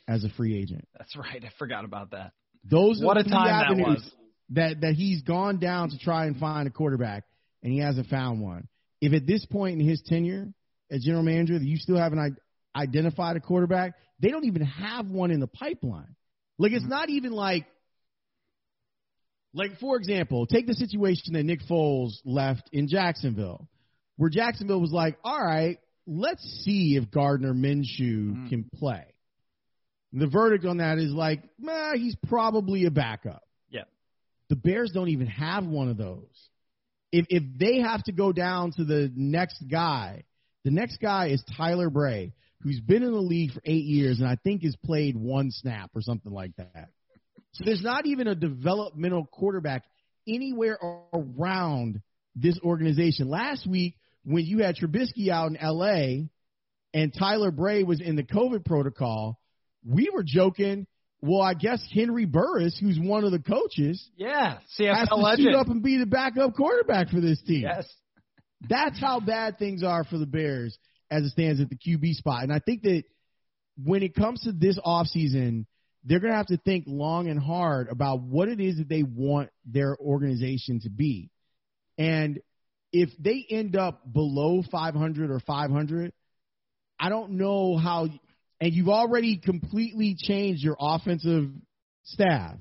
as 0.06 0.24
a 0.24 0.28
free 0.28 0.56
agent. 0.56 0.87
That's 0.96 1.16
right. 1.16 1.42
I 1.42 1.50
forgot 1.59 1.85
about 1.85 2.11
that. 2.11 2.33
Those 2.64 3.01
what 3.03 3.16
are 3.16 3.20
a 3.20 3.25
time 3.25 3.49
avenues 3.49 3.87
that 3.87 3.88
was. 3.88 4.12
That 4.53 4.81
that 4.81 4.94
he's 4.94 5.23
gone 5.23 5.59
down 5.59 5.90
to 5.90 5.99
try 5.99 6.27
and 6.27 6.37
find 6.37 6.66
a 6.66 6.70
quarterback, 6.70 7.25
and 7.62 7.73
he 7.73 7.79
hasn't 7.79 8.09
found 8.09 8.40
one. 8.40 8.66
If 9.01 9.12
at 9.12 9.27
this 9.27 9.46
point 9.46 9.81
in 9.81 9.88
his 9.88 10.03
tenure 10.03 10.53
as 10.90 11.05
general 11.05 11.23
manager, 11.23 11.59
that 11.59 11.64
you 11.64 11.77
still 11.77 11.96
haven't 11.96 12.37
identified 12.75 13.37
a 13.37 13.40
quarterback, 13.40 13.94
they 14.20 14.29
don't 14.29 14.44
even 14.44 14.62
have 14.62 15.07
one 15.07 15.31
in 15.31 15.40
the 15.40 15.46
pipeline. 15.46 16.16
Like 16.59 16.73
it's 16.73 16.83
mm-hmm. 16.83 16.90
not 16.90 17.11
even 17.11 17.33
like 17.33 17.66
like 19.55 19.79
for 19.79 19.96
example, 19.96 20.46
take 20.46 20.66
the 20.66 20.75
situation 20.75 21.33
that 21.35 21.44
Nick 21.44 21.61
Foles 21.68 22.12
left 22.25 22.68
in 22.73 22.88
Jacksonville, 22.88 23.68
where 24.16 24.31
Jacksonville 24.31 24.81
was 24.81 24.92
like, 24.92 25.16
"All 25.25 25.42
right, 25.42 25.79
let's 26.07 26.42
see 26.64 26.96
if 26.96 27.11
Gardner 27.11 27.53
Minshew 27.53 28.33
mm-hmm. 28.33 28.49
can 28.49 28.70
play." 28.75 29.05
The 30.12 30.27
verdict 30.27 30.64
on 30.64 30.79
that 30.79 30.99
is 30.99 31.12
like, 31.12 31.42
he's 31.94 32.16
probably 32.29 32.85
a 32.87 32.90
backup. 32.90 33.42
Yeah. 33.70 33.85
The 34.49 34.57
Bears 34.57 34.90
don't 34.92 35.09
even 35.09 35.29
have 35.29 35.64
one 35.64 35.88
of 35.88 35.96
those. 35.96 36.49
If 37.12 37.27
if 37.29 37.42
they 37.59 37.81
have 37.81 38.03
to 38.05 38.12
go 38.12 38.33
down 38.33 38.73
to 38.77 38.85
the 38.85 39.11
next 39.14 39.62
guy, 39.68 40.25
the 40.64 40.70
next 40.70 40.99
guy 40.99 41.29
is 41.29 41.42
Tyler 41.57 41.90
Bray, 41.90 42.33
who's 42.62 42.81
been 42.81 43.03
in 43.03 43.12
the 43.12 43.18
league 43.20 43.53
for 43.53 43.61
eight 43.64 43.85
years 43.85 44.20
and 44.20 44.29
I 44.29 44.37
think 44.37 44.62
has 44.62 44.77
played 44.85 45.16
one 45.16 45.51
snap 45.51 45.90
or 45.94 46.03
something 46.03 46.33
like 46.33 46.55
that. 46.57 46.90
So 47.53 47.64
there's 47.64 47.83
not 47.83 48.07
even 48.07 48.29
a 48.29 48.35
developmental 48.35 49.27
quarterback 49.27 49.85
anywhere 50.29 50.79
around 51.12 52.01
this 52.37 52.59
organization. 52.62 53.29
Last 53.29 53.66
week, 53.66 53.96
when 54.25 54.44
you 54.44 54.59
had 54.59 54.77
Trubisky 54.77 55.31
out 55.31 55.51
in 55.51 55.59
LA 55.61 56.29
and 56.94 57.12
Tyler 57.12 57.51
Bray 57.51 57.83
was 57.83 58.01
in 58.01 58.14
the 58.14 58.23
COVID 58.23 58.64
protocol, 58.64 59.39
we 59.85 60.11
were 60.12 60.23
joking. 60.25 60.87
Well, 61.23 61.43
I 61.43 61.55
guess 61.55 61.83
Henry 61.93 62.25
Burris, 62.25 62.79
who's 62.81 62.99
one 62.99 63.25
of 63.25 63.33
the 63.33 63.40
coaches, 63.40 64.09
yeah, 64.16 64.59
CFL 64.79 64.97
has 64.97 65.09
to 65.09 65.16
legend. 65.16 65.49
suit 65.49 65.55
up 65.55 65.69
and 65.69 65.83
be 65.83 65.99
the 65.99 66.07
backup 66.07 66.55
quarterback 66.55 67.11
for 67.11 67.21
this 67.21 67.40
team. 67.43 67.62
Yes, 67.62 67.87
that's 68.69 68.99
how 68.99 69.21
bad 69.21 69.59
things 69.59 69.83
are 69.83 70.05
for 70.05 70.16
the 70.16 70.27
Bears 70.27 70.79
as 71.11 71.25
it 71.25 71.31
stands 71.31 71.61
at 71.61 71.69
the 71.69 71.77
QB 71.77 72.14
spot. 72.14 72.43
And 72.43 72.53
I 72.53 72.59
think 72.59 72.83
that 72.83 73.03
when 73.83 74.03
it 74.03 74.14
comes 74.14 74.43
to 74.43 74.53
this 74.53 74.79
offseason, 74.79 75.66
they're 76.05 76.21
going 76.21 76.33
to 76.33 76.37
have 76.37 76.47
to 76.47 76.57
think 76.59 76.85
long 76.87 77.29
and 77.29 77.38
hard 77.38 77.88
about 77.90 78.23
what 78.23 78.49
it 78.49 78.61
is 78.61 78.79
that 78.79 78.88
they 78.88 79.03
want 79.03 79.51
their 79.66 79.97
organization 79.99 80.81
to 80.85 80.90
be. 80.90 81.31
And 81.99 82.40
if 82.93 83.11
they 83.19 83.45
end 83.51 83.77
up 83.77 84.11
below 84.11 84.62
500 84.71 85.31
or 85.31 85.40
500, 85.40 86.12
I 86.99 87.09
don't 87.09 87.33
know 87.33 87.77
how 87.77 88.09
and 88.61 88.73
you've 88.75 88.88
already 88.88 89.38
completely 89.38 90.16
changed 90.18 90.62
your 90.62 90.77
offensive 90.79 91.51
staff, 92.05 92.57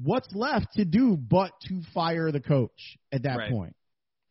what's 0.00 0.28
left 0.32 0.74
to 0.74 0.84
do 0.84 1.16
but 1.16 1.50
to 1.68 1.82
fire 1.92 2.30
the 2.30 2.40
coach 2.40 2.98
at 3.10 3.24
that 3.24 3.36
right. 3.36 3.50
point? 3.50 3.76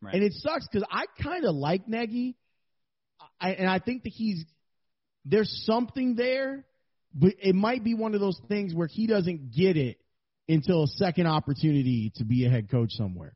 Right. 0.01 0.15
And 0.15 0.23
it 0.23 0.33
sucks 0.33 0.67
because 0.71 0.87
I 0.89 1.05
kind 1.21 1.45
of 1.45 1.55
like 1.55 1.87
Nagy, 1.87 2.35
I, 3.39 3.51
and 3.51 3.69
I 3.69 3.79
think 3.79 4.03
that 4.03 4.13
he's 4.13 4.45
there's 5.25 5.63
something 5.65 6.15
there, 6.15 6.65
but 7.13 7.33
it 7.41 7.55
might 7.55 7.83
be 7.83 7.95
one 7.95 8.13
of 8.13 8.21
those 8.21 8.39
things 8.47 8.73
where 8.73 8.87
he 8.87 9.07
doesn't 9.07 9.51
get 9.51 9.75
it 9.75 9.97
until 10.47 10.83
a 10.83 10.87
second 10.87 11.25
opportunity 11.25 12.11
to 12.15 12.23
be 12.23 12.45
a 12.45 12.49
head 12.49 12.69
coach 12.69 12.91
somewhere. 12.91 13.35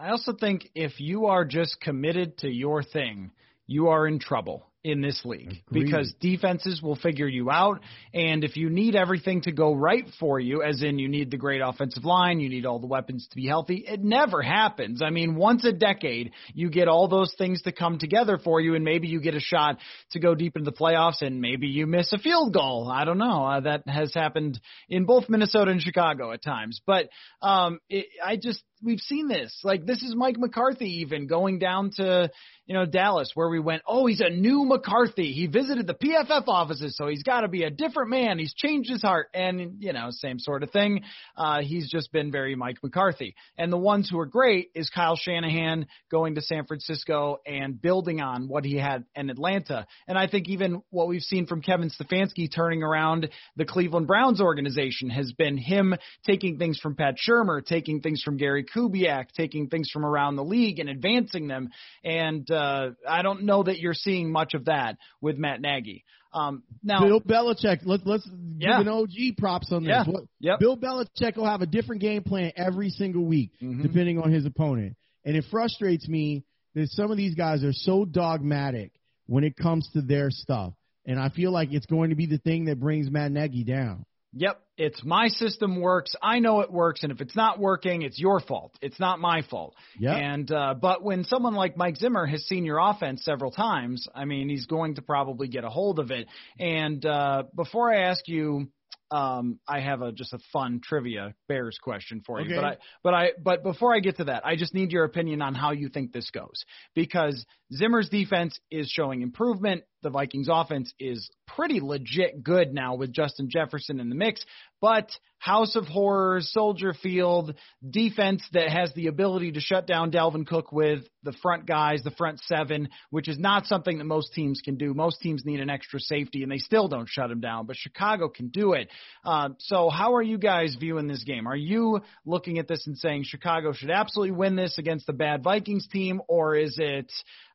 I 0.00 0.10
also 0.10 0.32
think 0.32 0.68
if 0.74 0.98
you 0.98 1.26
are 1.26 1.44
just 1.44 1.80
committed 1.80 2.38
to 2.38 2.48
your 2.48 2.82
thing, 2.82 3.30
you 3.66 3.88
are 3.88 4.08
in 4.08 4.18
trouble 4.18 4.69
in 4.82 5.02
this 5.02 5.20
league 5.24 5.62
Agreed. 5.68 5.84
because 5.84 6.14
defenses 6.20 6.80
will 6.82 6.96
figure 6.96 7.28
you 7.28 7.50
out. 7.50 7.80
And 8.14 8.44
if 8.44 8.56
you 8.56 8.70
need 8.70 8.94
everything 8.94 9.42
to 9.42 9.52
go 9.52 9.74
right 9.74 10.06
for 10.18 10.40
you, 10.40 10.62
as 10.62 10.82
in 10.82 10.98
you 10.98 11.08
need 11.08 11.30
the 11.30 11.36
great 11.36 11.60
offensive 11.60 12.04
line, 12.04 12.40
you 12.40 12.48
need 12.48 12.64
all 12.64 12.78
the 12.78 12.86
weapons 12.86 13.26
to 13.30 13.36
be 13.36 13.46
healthy, 13.46 13.84
it 13.86 14.02
never 14.02 14.40
happens. 14.40 15.02
I 15.02 15.10
mean, 15.10 15.34
once 15.34 15.64
a 15.64 15.72
decade, 15.72 16.32
you 16.54 16.70
get 16.70 16.88
all 16.88 17.08
those 17.08 17.34
things 17.36 17.62
to 17.62 17.72
come 17.72 17.98
together 17.98 18.38
for 18.38 18.60
you, 18.60 18.74
and 18.74 18.84
maybe 18.84 19.08
you 19.08 19.20
get 19.20 19.34
a 19.34 19.40
shot 19.40 19.78
to 20.12 20.20
go 20.20 20.34
deep 20.34 20.56
into 20.56 20.70
the 20.70 20.76
playoffs, 20.76 21.20
and 21.20 21.40
maybe 21.40 21.66
you 21.66 21.86
miss 21.86 22.12
a 22.12 22.18
field 22.18 22.54
goal. 22.54 22.90
I 22.90 23.04
don't 23.04 23.18
know. 23.18 23.44
Uh, 23.44 23.60
that 23.60 23.86
has 23.86 24.14
happened 24.14 24.60
in 24.88 25.04
both 25.04 25.28
Minnesota 25.28 25.70
and 25.70 25.82
Chicago 25.82 26.32
at 26.32 26.42
times. 26.42 26.80
But 26.86 27.10
um, 27.42 27.80
it, 27.88 28.06
I 28.24 28.36
just, 28.36 28.62
we've 28.82 29.00
seen 29.00 29.28
this. 29.28 29.58
Like, 29.62 29.86
this 29.86 30.02
is 30.02 30.14
Mike 30.14 30.38
McCarthy 30.38 31.00
even 31.00 31.26
going 31.26 31.58
down 31.58 31.90
to, 31.96 32.30
you 32.66 32.74
know, 32.74 32.86
Dallas, 32.86 33.32
where 33.34 33.48
we 33.48 33.58
went, 33.58 33.82
oh, 33.86 34.06
he's 34.06 34.20
a 34.20 34.30
new 34.30 34.64
McCarthy. 34.64 35.32
He 35.32 35.46
visited 35.46 35.86
the 35.86 35.94
PFF 35.94 36.44
offices, 36.46 36.96
so 36.96 37.06
he's 37.08 37.22
got 37.22 37.42
to 37.42 37.48
be 37.48 37.64
a 37.64 37.70
different 37.70 38.10
man. 38.10 38.38
He's 38.38 38.54
changed 38.54 38.90
his 38.90 39.02
heart, 39.02 39.28
and 39.34 39.76
you 39.80 39.92
know, 39.92 40.08
same 40.10 40.38
sort 40.38 40.62
of 40.62 40.70
thing. 40.70 41.02
Uh, 41.36 41.60
he's 41.60 41.90
just 41.90 42.12
been 42.12 42.30
very 42.30 42.54
Mike 42.54 42.78
McCarthy. 42.82 43.34
And 43.58 43.72
the 43.72 43.78
ones 43.78 44.08
who 44.10 44.18
are 44.18 44.26
great 44.26 44.70
is 44.74 44.88
Kyle 44.90 45.16
Shanahan 45.16 45.86
going 46.10 46.36
to 46.36 46.42
San 46.42 46.66
Francisco 46.66 47.38
and 47.46 47.80
building 47.80 48.20
on 48.20 48.48
what 48.48 48.64
he 48.64 48.76
had 48.76 49.04
in 49.14 49.30
Atlanta. 49.30 49.86
And 50.06 50.18
I 50.18 50.26
think 50.26 50.48
even 50.48 50.82
what 50.90 51.08
we've 51.08 51.22
seen 51.22 51.46
from 51.46 51.62
Kevin 51.62 51.90
Stefanski 51.90 52.48
turning 52.54 52.82
around 52.82 53.28
the 53.56 53.64
Cleveland 53.64 54.06
Browns 54.06 54.40
organization 54.40 55.10
has 55.10 55.32
been 55.32 55.56
him 55.56 55.94
taking 56.26 56.58
things 56.58 56.78
from 56.78 56.94
Pat 56.94 57.16
Shurmur, 57.16 57.64
taking 57.64 58.00
things 58.00 58.22
from 58.22 58.36
Gary 58.36 58.64
Kubiak, 58.74 59.32
taking 59.36 59.68
things 59.68 59.90
from 59.90 60.04
around 60.04 60.36
the 60.36 60.44
league 60.44 60.78
and 60.78 60.88
advancing 60.88 61.48
them. 61.48 61.70
And 62.04 62.50
uh, 62.50 62.90
I 63.08 63.22
don't 63.22 63.44
know 63.44 63.62
that 63.62 63.78
you're 63.78 63.94
seeing 63.94 64.30
much 64.30 64.54
of 64.54 64.66
that 64.66 64.96
with 65.20 65.36
Matt 65.36 65.60
Nagy. 65.60 66.04
Um, 66.32 66.62
now, 66.82 67.00
Bill 67.00 67.20
Belichick, 67.20 67.80
let's 67.84 68.02
let's 68.06 68.28
yeah. 68.56 68.78
give 68.78 68.86
an 68.86 68.92
OG 68.92 69.36
props 69.36 69.72
on 69.72 69.82
this. 69.82 69.90
Yeah. 69.90 70.04
What, 70.04 70.24
yep. 70.38 70.58
Bill 70.60 70.76
Belichick 70.76 71.36
will 71.36 71.46
have 71.46 71.62
a 71.62 71.66
different 71.66 72.02
game 72.02 72.22
plan 72.22 72.52
every 72.56 72.90
single 72.90 73.24
week, 73.24 73.50
mm-hmm. 73.60 73.82
depending 73.82 74.20
on 74.20 74.30
his 74.30 74.46
opponent, 74.46 74.96
and 75.24 75.36
it 75.36 75.44
frustrates 75.50 76.08
me 76.08 76.44
that 76.74 76.88
some 76.90 77.10
of 77.10 77.16
these 77.16 77.34
guys 77.34 77.64
are 77.64 77.72
so 77.72 78.04
dogmatic 78.04 78.92
when 79.26 79.42
it 79.42 79.56
comes 79.56 79.88
to 79.94 80.02
their 80.02 80.30
stuff, 80.30 80.72
and 81.04 81.18
I 81.18 81.30
feel 81.30 81.50
like 81.50 81.72
it's 81.72 81.86
going 81.86 82.10
to 82.10 82.16
be 82.16 82.26
the 82.26 82.38
thing 82.38 82.66
that 82.66 82.78
brings 82.78 83.10
Matt 83.10 83.32
Nagy 83.32 83.64
down. 83.64 84.04
Yep, 84.32 84.60
it's 84.76 85.04
my 85.04 85.28
system 85.28 85.80
works. 85.80 86.14
I 86.22 86.38
know 86.38 86.60
it 86.60 86.72
works, 86.72 87.02
and 87.02 87.10
if 87.10 87.20
it's 87.20 87.34
not 87.34 87.58
working, 87.58 88.02
it's 88.02 88.18
your 88.18 88.38
fault. 88.38 88.76
It's 88.80 89.00
not 89.00 89.18
my 89.18 89.42
fault. 89.42 89.74
Yeah. 89.98 90.14
And 90.14 90.50
uh, 90.50 90.74
but 90.74 91.02
when 91.02 91.24
someone 91.24 91.54
like 91.54 91.76
Mike 91.76 91.96
Zimmer 91.96 92.26
has 92.26 92.44
seen 92.44 92.64
your 92.64 92.78
offense 92.78 93.24
several 93.24 93.50
times, 93.50 94.06
I 94.14 94.26
mean, 94.26 94.48
he's 94.48 94.66
going 94.66 94.94
to 94.96 95.02
probably 95.02 95.48
get 95.48 95.64
a 95.64 95.68
hold 95.68 95.98
of 95.98 96.12
it. 96.12 96.28
And 96.60 97.04
uh, 97.04 97.44
before 97.56 97.92
I 97.92 98.02
ask 98.02 98.28
you 98.28 98.68
um, 99.10 99.58
I 99.66 99.80
have 99.80 100.02
a 100.02 100.12
just 100.12 100.32
a 100.32 100.38
fun 100.52 100.80
trivia 100.82 101.34
Bears 101.48 101.78
question 101.82 102.22
for 102.24 102.40
you. 102.40 102.46
Okay. 102.46 102.54
But 102.54 102.64
I, 102.64 102.76
but 103.02 103.14
I, 103.14 103.30
but 103.42 103.62
before 103.62 103.94
I 103.94 104.00
get 104.00 104.18
to 104.18 104.24
that, 104.24 104.46
I 104.46 104.56
just 104.56 104.72
need 104.72 104.92
your 104.92 105.04
opinion 105.04 105.42
on 105.42 105.54
how 105.54 105.72
you 105.72 105.88
think 105.88 106.12
this 106.12 106.30
goes 106.30 106.64
because 106.94 107.44
Zimmer's 107.72 108.08
defense 108.08 108.58
is 108.70 108.88
showing 108.88 109.22
improvement. 109.22 109.82
The 110.02 110.10
Vikings 110.10 110.48
offense 110.50 110.92
is 110.98 111.30
pretty 111.46 111.80
legit 111.80 112.42
good 112.42 112.72
now 112.72 112.94
with 112.94 113.12
Justin 113.12 113.50
Jefferson 113.50 114.00
in 114.00 114.08
the 114.08 114.14
mix. 114.14 114.44
But 114.80 115.10
House 115.38 115.74
of 115.76 115.86
Horrors, 115.86 116.50
Soldier 116.52 116.94
Field, 116.94 117.54
defense 117.88 118.42
that 118.52 118.70
has 118.70 118.92
the 118.94 119.06
ability 119.08 119.52
to 119.52 119.60
shut 119.60 119.86
down 119.86 120.10
Dalvin 120.10 120.46
Cook 120.46 120.70
with 120.70 121.04
the 121.22 121.32
front 121.42 121.66
guys, 121.66 122.02
the 122.02 122.10
front 122.10 122.40
seven, 122.40 122.88
which 123.10 123.28
is 123.28 123.38
not 123.38 123.66
something 123.66 123.98
that 123.98 124.04
most 124.04 124.32
teams 124.34 124.60
can 124.62 124.76
do. 124.76 124.94
Most 124.94 125.20
teams 125.20 125.44
need 125.44 125.60
an 125.60 125.70
extra 125.70 125.98
safety, 125.98 126.42
and 126.42 126.52
they 126.52 126.58
still 126.58 126.88
don't 126.88 127.08
shut 127.08 127.30
him 127.30 127.40
down. 127.40 127.66
But 127.66 127.76
Chicago 127.76 128.28
can 128.28 128.48
do 128.48 128.74
it. 128.74 128.88
Uh, 129.24 129.50
so, 129.58 129.88
how 129.88 130.14
are 130.14 130.22
you 130.22 130.38
guys 130.38 130.76
viewing 130.78 131.08
this 131.08 131.24
game? 131.24 131.46
Are 131.46 131.56
you 131.56 132.00
looking 132.24 132.58
at 132.58 132.68
this 132.68 132.86
and 132.86 132.96
saying 132.96 133.24
Chicago 133.24 133.72
should 133.72 133.90
absolutely 133.90 134.36
win 134.36 134.56
this 134.56 134.78
against 134.78 135.06
the 135.06 135.12
bad 135.14 135.42
Vikings 135.42 135.88
team, 135.88 136.20
or 136.28 136.54
is 136.54 136.76
it 136.78 137.10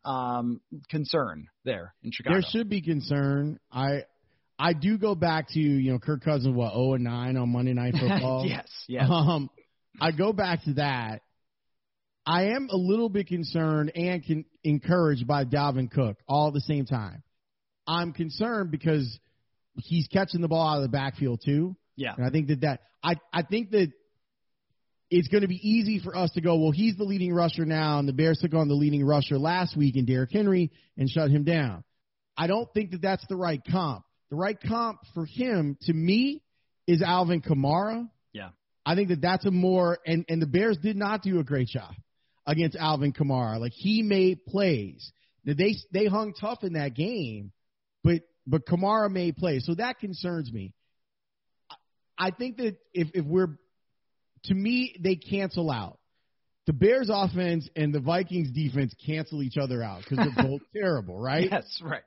um, 0.05 0.61
concern 0.89 1.47
there 1.63 1.93
in 2.03 2.11
Chicago? 2.11 2.35
There 2.35 2.49
should 2.51 2.69
be 2.69 2.81
concern. 2.81 3.59
I 3.71 4.03
I 4.57 4.73
do 4.73 4.97
go 4.97 5.15
back 5.15 5.49
to 5.49 5.59
you 5.59 5.91
know 5.91 5.99
Kirk 5.99 6.23
Cousins 6.23 6.55
what 6.55 6.73
zero 6.73 6.93
and 6.93 7.03
nine 7.03 7.37
on 7.37 7.51
Monday 7.51 7.73
Night 7.73 7.93
Football. 7.99 8.45
yes, 8.45 8.67
yes. 8.87 9.07
Um, 9.09 9.49
I 9.99 10.11
go 10.11 10.33
back 10.33 10.63
to 10.65 10.73
that. 10.73 11.21
I 12.25 12.45
am 12.55 12.69
a 12.71 12.75
little 12.75 13.09
bit 13.09 13.27
concerned 13.27 13.91
and 13.95 14.23
can, 14.23 14.45
encouraged 14.63 15.27
by 15.27 15.45
Dalvin 15.45 15.91
Cook 15.91 16.17
all 16.27 16.47
at 16.47 16.53
the 16.53 16.61
same 16.61 16.85
time. 16.85 17.21
I'm 17.87 18.13
concerned 18.13 18.71
because 18.71 19.19
he's 19.75 20.07
catching 20.07 20.41
the 20.41 20.47
ball 20.47 20.67
out 20.67 20.77
of 20.77 20.83
the 20.83 20.89
backfield 20.89 21.41
too. 21.45 21.75
Yeah. 21.95 22.13
And 22.17 22.25
I 22.25 22.29
think 22.29 22.47
that 22.47 22.61
that 22.61 22.79
I 23.03 23.15
I 23.31 23.43
think 23.43 23.71
that 23.71 23.91
it's 25.09 25.27
going 25.27 25.41
to 25.41 25.47
be 25.47 25.59
easy 25.67 25.99
for 25.99 26.15
us 26.15 26.31
to 26.31 26.41
go, 26.41 26.57
well, 26.57 26.71
he's 26.71 26.95
the 26.97 27.03
leading 27.03 27.33
rusher 27.33 27.65
now, 27.65 27.99
and 27.99 28.07
the 28.07 28.13
Bears 28.13 28.39
took 28.41 28.53
on 28.53 28.67
the 28.67 28.73
leading 28.73 29.05
rusher 29.05 29.37
last 29.37 29.77
week 29.77 29.95
in 29.95 30.05
Derrick 30.05 30.31
Henry 30.31 30.71
and 30.97 31.09
shut 31.09 31.29
him 31.29 31.43
down. 31.43 31.83
I 32.37 32.47
don't 32.47 32.71
think 32.73 32.91
that 32.91 33.01
that's 33.01 33.25
the 33.27 33.35
right 33.35 33.61
comp. 33.71 34.03
The 34.29 34.35
right 34.35 34.57
comp 34.59 34.99
for 35.13 35.25
him, 35.25 35.77
to 35.83 35.93
me, 35.93 36.41
is 36.87 37.01
Alvin 37.01 37.41
Kamara. 37.41 38.09
Yeah. 38.33 38.49
I 38.85 38.95
think 38.95 39.09
that 39.09 39.21
that's 39.21 39.45
a 39.45 39.51
more 39.51 39.99
and 40.05 40.25
and 40.29 40.41
the 40.41 40.47
Bears 40.47 40.77
did 40.77 40.95
not 40.95 41.21
do 41.21 41.39
a 41.39 41.43
great 41.43 41.67
job 41.67 41.93
against 42.45 42.75
Alvin 42.75 43.13
Kamara. 43.13 43.59
Like 43.59 43.73
he 43.73 44.03
made 44.03 44.45
plays. 44.45 45.11
They 45.43 45.75
they 45.91 46.05
hung 46.05 46.33
tough 46.33 46.63
in 46.63 46.73
that 46.73 46.93
game, 46.93 47.51
but 48.03 48.21
but 48.45 48.65
Kamara 48.65 49.11
made 49.11 49.37
plays, 49.37 49.65
so 49.65 49.75
that 49.75 49.99
concerns 49.99 50.51
me. 50.51 50.73
I 52.17 52.31
think 52.31 52.57
that 52.57 52.77
if 52.93 53.09
if 53.13 53.25
we're 53.25 53.57
to 54.45 54.53
me 54.53 54.95
they 54.99 55.15
cancel 55.15 55.71
out. 55.71 55.99
The 56.67 56.73
Bears 56.73 57.11
offense 57.13 57.69
and 57.75 57.93
the 57.93 57.99
Vikings 57.99 58.51
defense 58.51 58.93
cancel 59.05 59.43
each 59.43 59.57
other 59.57 59.83
out 59.83 60.01
because 60.01 60.17
they're 60.17 60.45
both 60.47 60.61
terrible, 60.73 61.19
right? 61.19 61.47
Yes, 61.51 61.79
right. 61.83 62.01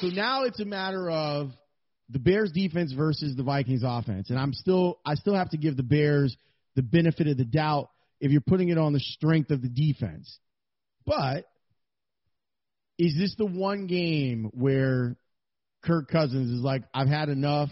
So 0.00 0.06
now 0.08 0.44
it's 0.44 0.60
a 0.60 0.64
matter 0.64 1.10
of 1.10 1.50
the 2.08 2.18
Bears 2.18 2.50
defense 2.52 2.92
versus 2.92 3.36
the 3.36 3.42
Vikings 3.42 3.82
offense. 3.84 4.30
And 4.30 4.38
I'm 4.38 4.54
still 4.54 4.98
I 5.04 5.14
still 5.14 5.34
have 5.34 5.50
to 5.50 5.58
give 5.58 5.76
the 5.76 5.82
Bears 5.82 6.36
the 6.74 6.82
benefit 6.82 7.26
of 7.26 7.36
the 7.36 7.44
doubt 7.44 7.90
if 8.20 8.30
you're 8.30 8.40
putting 8.40 8.68
it 8.68 8.78
on 8.78 8.92
the 8.92 9.00
strength 9.00 9.50
of 9.50 9.60
the 9.62 9.68
defense. 9.68 10.38
But 11.04 11.44
is 12.98 13.14
this 13.16 13.34
the 13.36 13.46
one 13.46 13.86
game 13.86 14.50
where 14.54 15.16
Kirk 15.84 16.08
Cousins 16.08 16.50
is 16.50 16.60
like, 16.62 16.82
I've 16.92 17.08
had 17.08 17.28
enough 17.28 17.70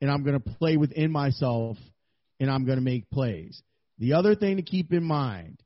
and 0.00 0.10
I'm 0.10 0.24
going 0.24 0.40
to 0.40 0.50
play 0.58 0.76
within 0.76 1.10
myself 1.10 1.76
and 2.40 2.50
I'm 2.50 2.64
going 2.64 2.78
to 2.78 2.84
make 2.84 3.08
plays? 3.10 3.62
The 3.98 4.14
other 4.14 4.34
thing 4.34 4.56
to 4.56 4.62
keep 4.62 4.92
in 4.92 5.04
mind 5.04 5.62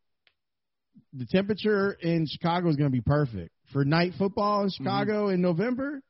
the 1.12 1.26
temperature 1.26 1.92
in 2.00 2.26
Chicago 2.26 2.68
is 2.68 2.76
going 2.76 2.90
to 2.90 2.92
be 2.92 3.00
perfect. 3.00 3.50
For 3.72 3.84
night 3.84 4.12
football 4.18 4.62
in 4.62 4.68
mm-hmm. 4.68 4.84
Chicago 4.84 5.28
in 5.28 5.40
November, 5.40 6.00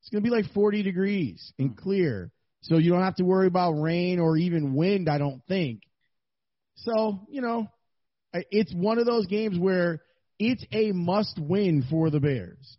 it's 0.00 0.08
going 0.10 0.22
to 0.22 0.30
be 0.30 0.34
like 0.34 0.52
40 0.52 0.82
degrees 0.82 1.52
and 1.58 1.70
mm. 1.70 1.76
clear. 1.76 2.30
So 2.62 2.78
you 2.78 2.90
don't 2.90 3.02
have 3.02 3.16
to 3.16 3.24
worry 3.24 3.46
about 3.46 3.72
rain 3.72 4.18
or 4.18 4.36
even 4.36 4.74
wind, 4.74 5.08
I 5.08 5.18
don't 5.18 5.42
think. 5.46 5.82
So, 6.76 7.20
you 7.28 7.40
know, 7.40 7.68
it's 8.32 8.74
one 8.74 8.98
of 8.98 9.06
those 9.06 9.26
games 9.26 9.58
where 9.58 10.00
it's 10.38 10.64
a 10.72 10.92
must 10.92 11.38
win 11.38 11.84
for 11.88 12.10
the 12.10 12.20
Bears. 12.20 12.76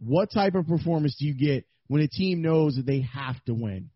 What 0.00 0.30
type 0.32 0.54
of 0.54 0.66
performance 0.66 1.16
do 1.18 1.26
you 1.26 1.34
get 1.34 1.64
when 1.86 2.02
a 2.02 2.08
team 2.08 2.42
knows 2.42 2.76
that 2.76 2.86
they 2.86 3.02
have 3.14 3.42
to 3.44 3.54
win 3.54 3.90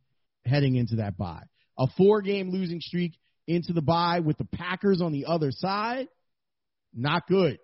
heading 0.45 0.77
into 0.77 0.97
that 0.97 1.19
bye? 1.19 1.43
A 1.79 1.87
four 1.97 2.23
game 2.23 2.51
losing 2.51 2.81
streak 2.81 3.13
into 3.47 3.73
the 3.73 3.83
bye 3.83 4.21
with 4.21 4.39
the 4.39 4.45
Packers 4.45 5.01
on 5.01 5.13
the 5.13 5.27
other 5.27 5.51
side? 5.51 6.09
Not 6.95 7.27
good. 7.27 7.59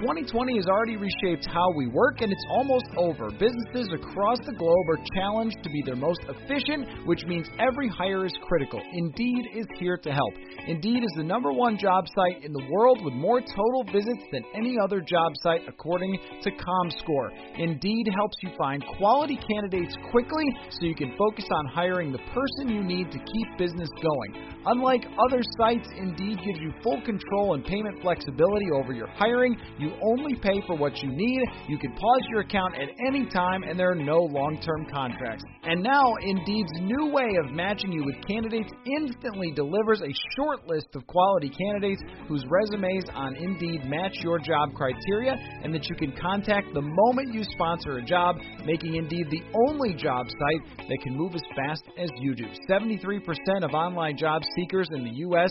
2020 0.00 0.56
has 0.56 0.64
already 0.64 0.96
reshaped 0.96 1.46
how 1.52 1.70
we 1.76 1.86
work, 1.86 2.22
and 2.22 2.32
it's 2.32 2.46
almost 2.48 2.86
over. 2.96 3.28
Businesses 3.36 3.92
across 3.92 4.38
the 4.46 4.56
globe 4.56 4.88
are 4.88 5.04
challenged 5.14 5.58
to 5.62 5.68
be 5.68 5.82
their 5.84 5.94
most 5.94 6.20
efficient, 6.24 7.06
which 7.06 7.22
means 7.26 7.46
every 7.58 7.86
hire 7.86 8.24
is 8.24 8.32
critical. 8.48 8.80
Indeed 8.94 9.44
is 9.54 9.66
here 9.78 9.98
to 9.98 10.10
help. 10.10 10.32
Indeed 10.66 11.04
is 11.04 11.12
the 11.16 11.22
number 11.22 11.52
one 11.52 11.76
job 11.76 12.08
site 12.16 12.42
in 12.42 12.50
the 12.50 12.66
world 12.72 13.04
with 13.04 13.12
more 13.12 13.40
total 13.40 13.84
visits 13.92 14.24
than 14.32 14.42
any 14.56 14.78
other 14.82 15.02
job 15.02 15.32
site, 15.42 15.68
according 15.68 16.18
to 16.44 16.50
ComScore. 16.50 17.28
Indeed 17.58 18.08
helps 18.16 18.36
you 18.42 18.50
find 18.56 18.82
quality 18.96 19.38
candidates 19.52 19.94
quickly 20.10 20.46
so 20.70 20.86
you 20.86 20.94
can 20.94 21.12
focus 21.18 21.44
on 21.52 21.66
hiring 21.66 22.10
the 22.10 22.24
person 22.32 22.72
you 22.72 22.82
need 22.82 23.12
to 23.12 23.18
keep 23.18 23.58
business 23.58 23.90
going. 24.00 24.48
Unlike 24.64 25.04
other 25.28 25.42
sites, 25.58 25.88
Indeed 25.98 26.38
gives 26.44 26.58
you 26.58 26.72
full 26.82 27.02
control 27.02 27.52
and 27.52 27.64
payment 27.64 28.00
flexibility 28.00 28.66
over 28.74 28.94
your 28.94 29.08
hiring. 29.08 29.56
You 29.78 29.89
only 30.02 30.34
pay 30.36 30.62
for 30.66 30.76
what 30.76 30.96
you 31.02 31.10
need. 31.10 31.42
You 31.68 31.78
can 31.78 31.92
pause 31.92 32.22
your 32.30 32.40
account 32.40 32.74
at 32.76 32.88
any 33.06 33.26
time, 33.26 33.62
and 33.62 33.78
there 33.78 33.90
are 33.90 33.94
no 33.94 34.18
long 34.20 34.60
term 34.64 34.86
contracts. 34.92 35.44
And 35.62 35.82
now, 35.82 36.14
Indeed's 36.22 36.72
new 36.80 37.12
way 37.12 37.28
of 37.44 37.52
matching 37.52 37.92
you 37.92 38.04
with 38.04 38.16
candidates 38.26 38.70
instantly 38.98 39.52
delivers 39.52 40.00
a 40.00 40.12
short 40.36 40.66
list 40.66 40.88
of 40.94 41.06
quality 41.06 41.50
candidates 41.50 42.02
whose 42.28 42.44
resumes 42.48 43.04
on 43.14 43.36
Indeed 43.36 43.84
match 43.84 44.16
your 44.22 44.38
job 44.38 44.74
criteria 44.74 45.36
and 45.62 45.74
that 45.74 45.88
you 45.88 45.96
can 45.96 46.12
contact 46.20 46.72
the 46.74 46.82
moment 46.82 47.34
you 47.34 47.44
sponsor 47.44 47.98
a 47.98 48.04
job, 48.04 48.36
making 48.64 48.94
Indeed 48.96 49.26
the 49.30 49.42
only 49.68 49.94
job 49.94 50.26
site 50.26 50.88
that 50.88 50.98
can 51.02 51.16
move 51.16 51.34
as 51.34 51.42
fast 51.54 51.84
as 51.98 52.10
you 52.18 52.34
do. 52.34 52.46
73% 52.68 53.20
of 53.62 53.70
online 53.72 54.16
job 54.16 54.42
seekers 54.56 54.88
in 54.92 55.04
the 55.04 55.10
U.S. 55.28 55.50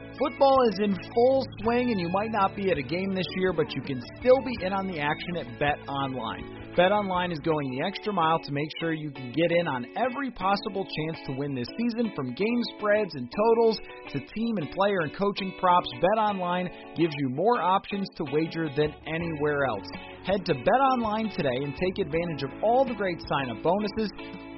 Football 0.21 0.69
is 0.69 0.77
in 0.83 0.95
full 1.15 1.43
swing, 1.63 1.89
and 1.89 1.99
you 1.99 2.07
might 2.09 2.29
not 2.31 2.55
be 2.55 2.69
at 2.69 2.77
a 2.77 2.83
game 2.83 3.15
this 3.15 3.25
year, 3.37 3.51
but 3.53 3.73
you 3.73 3.81
can 3.81 3.99
still 4.19 4.39
be 4.45 4.53
in 4.63 4.71
on 4.71 4.85
the 4.85 4.99
action 4.99 5.35
at 5.35 5.57
Bet 5.57 5.79
Online. 5.89 6.61
Bet 6.77 6.91
Online 6.91 7.31
is 7.31 7.39
going 7.39 7.71
the 7.71 7.83
extra 7.83 8.13
mile 8.13 8.37
to 8.37 8.51
make 8.51 8.69
sure 8.79 8.93
you 8.93 9.09
can 9.09 9.33
get 9.33 9.51
in 9.51 9.67
on 9.67 9.87
every 9.97 10.29
possible 10.29 10.85
chance 10.85 11.25
to 11.25 11.31
win 11.31 11.55
this 11.55 11.67
season, 11.75 12.11
from 12.15 12.35
game 12.35 12.61
spreads 12.77 13.15
and 13.15 13.33
totals 13.35 13.79
to 14.11 14.19
team 14.19 14.57
and 14.57 14.69
player 14.69 14.99
and 15.01 15.17
coaching 15.17 15.55
props. 15.59 15.89
Bet 15.93 16.21
Online 16.21 16.69
gives 16.95 17.13
you 17.17 17.29
more 17.29 17.59
options 17.59 18.05
to 18.17 18.23
wager 18.31 18.69
than 18.77 18.93
anywhere 19.07 19.65
else. 19.65 19.87
Head 20.25 20.45
to 20.45 20.53
Bet 20.53 20.81
Online 20.93 21.31
today 21.35 21.49
and 21.63 21.73
take 21.75 21.97
advantage 21.97 22.43
of 22.43 22.51
all 22.63 22.85
the 22.85 22.93
great 22.93 23.17
sign-up 23.27 23.63
bonuses. 23.63 24.11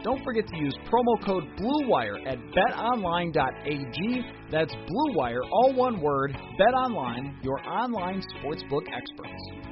Don't 0.03 0.21
forget 0.21 0.45
to 0.45 0.57
use 0.57 0.75
promo 0.91 1.25
code 1.25 1.45
BLUEWIRE 1.57 2.27
at 2.27 2.37
betonline.ag. 2.51 4.25
That's 4.51 4.73
BLUEWIRE, 4.73 5.39
all 5.49 5.73
one 5.73 6.01
word. 6.01 6.35
BetOnline, 6.59 7.41
your 7.43 7.65
online 7.65 8.21
sportsbook 8.35 8.83
experts. 8.93 9.63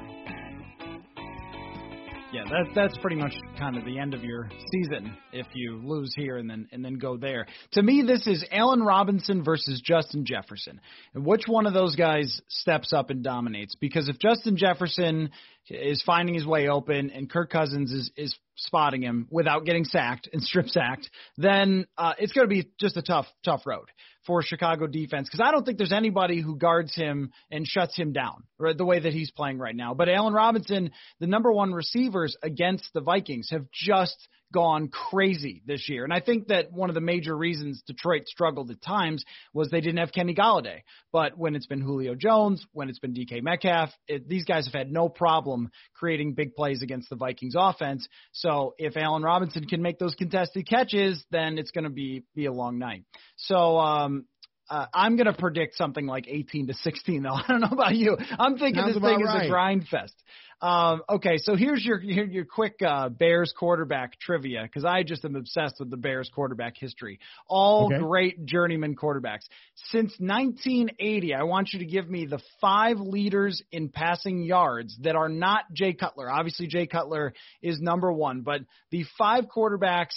Yeah, 2.32 2.44
that, 2.44 2.72
that's 2.74 2.96
pretty 3.02 3.16
much 3.16 3.34
kind 3.58 3.76
of 3.76 3.84
the 3.84 3.98
end 3.98 4.14
of 4.14 4.24
your 4.24 4.48
season 4.72 5.14
if 5.34 5.46
you 5.52 5.82
lose 5.84 6.14
here 6.16 6.38
and 6.38 6.48
then 6.48 6.66
and 6.72 6.82
then 6.82 6.94
go 6.94 7.18
there. 7.18 7.46
To 7.72 7.82
me, 7.82 8.02
this 8.06 8.26
is 8.26 8.42
Allen 8.50 8.80
Robinson 8.80 9.44
versus 9.44 9.82
Justin 9.84 10.24
Jefferson, 10.24 10.80
and 11.12 11.26
which 11.26 11.42
one 11.46 11.66
of 11.66 11.74
those 11.74 11.94
guys 11.94 12.40
steps 12.48 12.94
up 12.94 13.10
and 13.10 13.22
dominates? 13.22 13.74
Because 13.74 14.08
if 14.08 14.18
Justin 14.18 14.56
Jefferson 14.56 15.28
is 15.68 16.02
finding 16.04 16.34
his 16.34 16.46
way 16.46 16.68
open 16.68 17.10
and 17.10 17.30
Kirk 17.30 17.50
Cousins 17.50 17.92
is 17.92 18.10
is 18.16 18.36
spotting 18.56 19.02
him 19.02 19.26
without 19.30 19.64
getting 19.64 19.84
sacked 19.84 20.28
and 20.32 20.42
strip 20.42 20.68
sacked, 20.68 21.10
then 21.36 21.86
uh, 21.96 22.12
it's 22.18 22.32
going 22.32 22.48
to 22.48 22.54
be 22.54 22.70
just 22.78 22.96
a 22.96 23.02
tough, 23.02 23.26
tough 23.44 23.62
road 23.66 23.86
for 24.26 24.42
Chicago 24.42 24.86
defense 24.86 25.28
because 25.28 25.44
I 25.44 25.50
don't 25.50 25.64
think 25.64 25.78
there's 25.78 25.92
anybody 25.92 26.40
who 26.40 26.56
guards 26.56 26.94
him 26.94 27.32
and 27.50 27.66
shuts 27.66 27.96
him 27.96 28.12
down 28.12 28.44
right, 28.58 28.76
the 28.76 28.84
way 28.84 29.00
that 29.00 29.12
he's 29.12 29.30
playing 29.30 29.58
right 29.58 29.74
now. 29.74 29.94
But 29.94 30.08
Allen 30.08 30.34
Robinson, 30.34 30.92
the 31.18 31.26
number 31.26 31.50
one 31.52 31.72
receivers 31.72 32.36
against 32.42 32.88
the 32.94 33.00
Vikings, 33.00 33.48
have 33.50 33.66
just 33.72 34.16
gone 34.52 34.88
crazy 34.88 35.62
this 35.66 35.88
year. 35.88 36.04
And 36.04 36.12
I 36.12 36.20
think 36.20 36.48
that 36.48 36.72
one 36.72 36.90
of 36.90 36.94
the 36.94 37.00
major 37.00 37.36
reasons 37.36 37.82
Detroit 37.86 38.26
struggled 38.26 38.70
at 38.70 38.82
times 38.82 39.24
was 39.52 39.70
they 39.70 39.80
didn't 39.80 39.98
have 39.98 40.12
Kenny 40.12 40.34
Golladay. 40.34 40.82
But 41.12 41.36
when 41.36 41.56
it's 41.56 41.66
been 41.66 41.80
Julio 41.80 42.14
Jones, 42.14 42.64
when 42.72 42.88
it's 42.88 42.98
been 42.98 43.14
DK 43.14 43.42
Metcalf, 43.42 43.90
it, 44.06 44.28
these 44.28 44.44
guys 44.44 44.66
have 44.66 44.74
had 44.74 44.92
no 44.92 45.08
problem 45.08 45.70
creating 45.94 46.34
big 46.34 46.54
plays 46.54 46.82
against 46.82 47.10
the 47.10 47.16
Vikings 47.16 47.54
offense. 47.56 48.06
So 48.32 48.74
if 48.78 48.96
Allen 48.96 49.22
Robinson 49.22 49.64
can 49.64 49.82
make 49.82 49.98
those 49.98 50.14
contested 50.14 50.68
catches, 50.68 51.24
then 51.30 51.58
it's 51.58 51.70
going 51.70 51.84
to 51.84 51.90
be 51.90 52.24
be 52.34 52.46
a 52.46 52.52
long 52.52 52.78
night. 52.78 53.04
So 53.36 53.78
um, 53.78 54.26
uh, 54.72 54.86
I'm 54.94 55.16
going 55.16 55.26
to 55.26 55.34
predict 55.34 55.76
something 55.76 56.06
like 56.06 56.24
18 56.26 56.68
to 56.68 56.74
16, 56.74 57.22
though. 57.22 57.30
I 57.34 57.44
don't 57.46 57.60
know 57.60 57.68
about 57.72 57.94
you. 57.94 58.16
I'm 58.38 58.56
thinking 58.56 58.80
Sounds 58.80 58.94
this 58.94 59.02
thing 59.02 59.20
about 59.20 59.36
is 59.42 59.46
a 59.46 59.50
grind 59.50 59.86
fest. 59.86 60.14
Um, 60.62 61.02
okay, 61.10 61.38
so 61.38 61.56
here's 61.56 61.84
your 61.84 62.00
your, 62.00 62.24
your 62.24 62.44
quick 62.46 62.76
uh, 62.80 63.10
Bears 63.10 63.52
quarterback 63.54 64.18
trivia 64.18 64.62
because 64.62 64.84
I 64.84 65.02
just 65.02 65.24
am 65.24 65.36
obsessed 65.36 65.80
with 65.80 65.90
the 65.90 65.96
Bears 65.96 66.30
quarterback 66.32 66.78
history. 66.78 67.18
All 67.48 67.86
Okay. 67.86 67.98
great 67.98 68.46
journeyman 68.46 68.94
quarterbacks 68.94 69.42
since 69.90 70.14
1980. 70.18 71.34
I 71.34 71.42
want 71.42 71.72
you 71.72 71.80
to 71.80 71.84
give 71.84 72.08
me 72.08 72.26
the 72.26 72.40
five 72.60 72.98
leaders 72.98 73.60
in 73.72 73.88
passing 73.90 74.42
yards 74.44 74.96
that 75.02 75.16
are 75.16 75.28
not 75.28 75.64
Jay 75.74 75.92
Cutler. 75.92 76.30
Obviously, 76.30 76.68
Jay 76.68 76.86
Cutler 76.86 77.34
is 77.60 77.80
number 77.80 78.10
one, 78.10 78.40
but 78.40 78.62
the 78.90 79.04
five 79.18 79.46
quarterbacks 79.54 80.14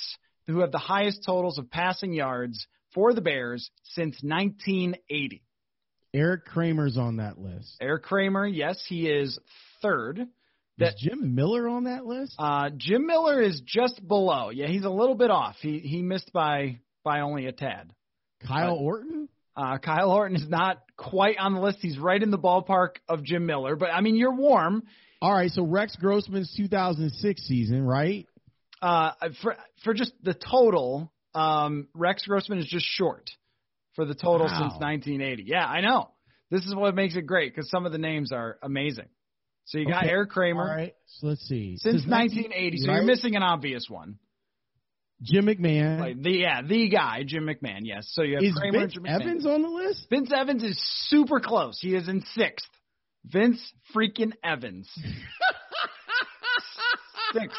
who 0.47 0.59
have 0.59 0.71
the 0.71 0.77
highest 0.77 1.23
totals 1.25 1.57
of 1.57 1.71
passing 1.71 2.13
yards 2.13 2.67
for 2.95 3.13
the 3.13 3.21
Bears 3.21 3.69
since 3.83 4.15
1980. 4.23 5.43
Erik 6.15 6.45
Kramer's 6.45 6.97
on 6.97 7.17
that 7.17 7.37
list. 7.37 7.75
Erik 7.79 8.03
Kramer, 8.03 8.47
yes, 8.47 8.81
he 8.87 9.07
is 9.07 9.37
third. 9.81 10.25
Is 10.79 10.93
Jim 10.97 11.35
Miller 11.35 11.67
on 11.69 11.85
that 11.85 12.05
list? 12.05 12.35
Uh, 12.39 12.69
Jim 12.75 13.05
Miller 13.05 13.41
is 13.41 13.61
just 13.65 14.05
below. 14.05 14.49
Yeah, 14.49 14.67
he's 14.67 14.83
a 14.83 14.89
little 14.89 15.15
bit 15.15 15.29
off. 15.29 15.55
He 15.61 15.79
he 15.79 16.01
missed 16.01 16.33
by 16.33 16.79
by 17.03 17.21
only 17.21 17.45
a 17.45 17.51
tad. 17.53 17.93
Kyle 18.45 18.75
Orton? 18.75 19.29
Uh, 19.55 19.77
Kyle 19.77 20.11
Orton 20.11 20.35
is 20.35 20.49
not 20.49 20.81
quite 20.97 21.37
on 21.37 21.53
the 21.53 21.61
list. 21.61 21.77
He's 21.81 21.97
right 21.97 22.21
in 22.21 22.29
the 22.29 22.37
ballpark 22.37 22.97
of 23.07 23.23
Jim 23.23 23.45
Miller. 23.45 23.77
But 23.77 23.89
I 23.91 24.01
mean, 24.01 24.15
you're 24.15 24.35
warm. 24.35 24.83
All 25.21 25.33
right, 25.33 25.49
so 25.49 25.63
Rex 25.63 25.95
Grossman's 25.95 26.53
2006 26.57 27.41
season, 27.41 27.83
right? 27.83 28.27
Uh, 28.81 29.11
for 29.41 29.55
for 29.83 29.93
just 29.93 30.11
the 30.23 30.33
total, 30.33 31.11
um, 31.35 31.87
Rex 31.93 32.25
Grossman 32.25 32.59
is 32.59 32.65
just 32.67 32.85
short 32.85 33.29
for 33.95 34.05
the 34.05 34.15
total 34.15 34.47
Wow. 34.47 34.53
since 34.69 34.73
1980. 34.81 35.43
Yeah, 35.47 35.65
I 35.65 35.81
know. 35.81 36.09
This 36.51 36.65
is 36.65 36.73
what 36.75 36.95
makes 36.95 37.15
it 37.15 37.23
great 37.25 37.53
because 37.53 37.69
some 37.69 37.85
of 37.85 37.91
the 37.91 37.97
names 37.97 38.31
are 38.31 38.57
amazing. 38.61 39.07
So 39.65 39.79
you 39.79 39.87
got 39.87 40.03
Okay. 40.03 40.11
Erik 40.11 40.29
Kramer 40.29 40.61
All 40.61 40.75
right, 40.75 40.93
so 41.07 41.27
let's 41.27 41.41
see. 41.47 41.77
since 41.77 42.05
1980. 42.05 42.77
So 42.77 42.87
right? 42.87 42.95
you're 42.97 43.03
missing 43.03 43.35
an 43.35 43.41
obvious 43.43 43.87
one. 43.89 44.19
Jim 45.23 45.45
McMahon. 45.45 45.99
Like 45.99 46.21
the 46.21 46.31
yeah, 46.31 46.61
the 46.61 46.89
guy, 46.89 47.23
Jim 47.25 47.45
McMahon. 47.47 47.79
Yes. 47.83 48.07
So 48.11 48.21
you 48.21 48.35
have 48.35 48.43
Is 48.43 48.53
Kramer 48.53 48.79
Vince 48.81 48.95
and 48.95 49.05
Jim 49.05 49.13
McMahon. 49.13 49.21
Evans 49.21 49.45
on 49.47 49.61
the 49.63 49.69
list? 49.69 50.07
Vince 50.09 50.31
Evans 50.35 50.61
is 50.61 50.77
super 51.09 51.39
close. 51.39 51.79
He 51.81 51.95
is 51.95 52.07
in 52.07 52.21
sixth. 52.35 52.67
Vince 53.25 53.59
freaking 53.95 54.33
Evans. 54.43 54.87
sixth. 57.33 57.57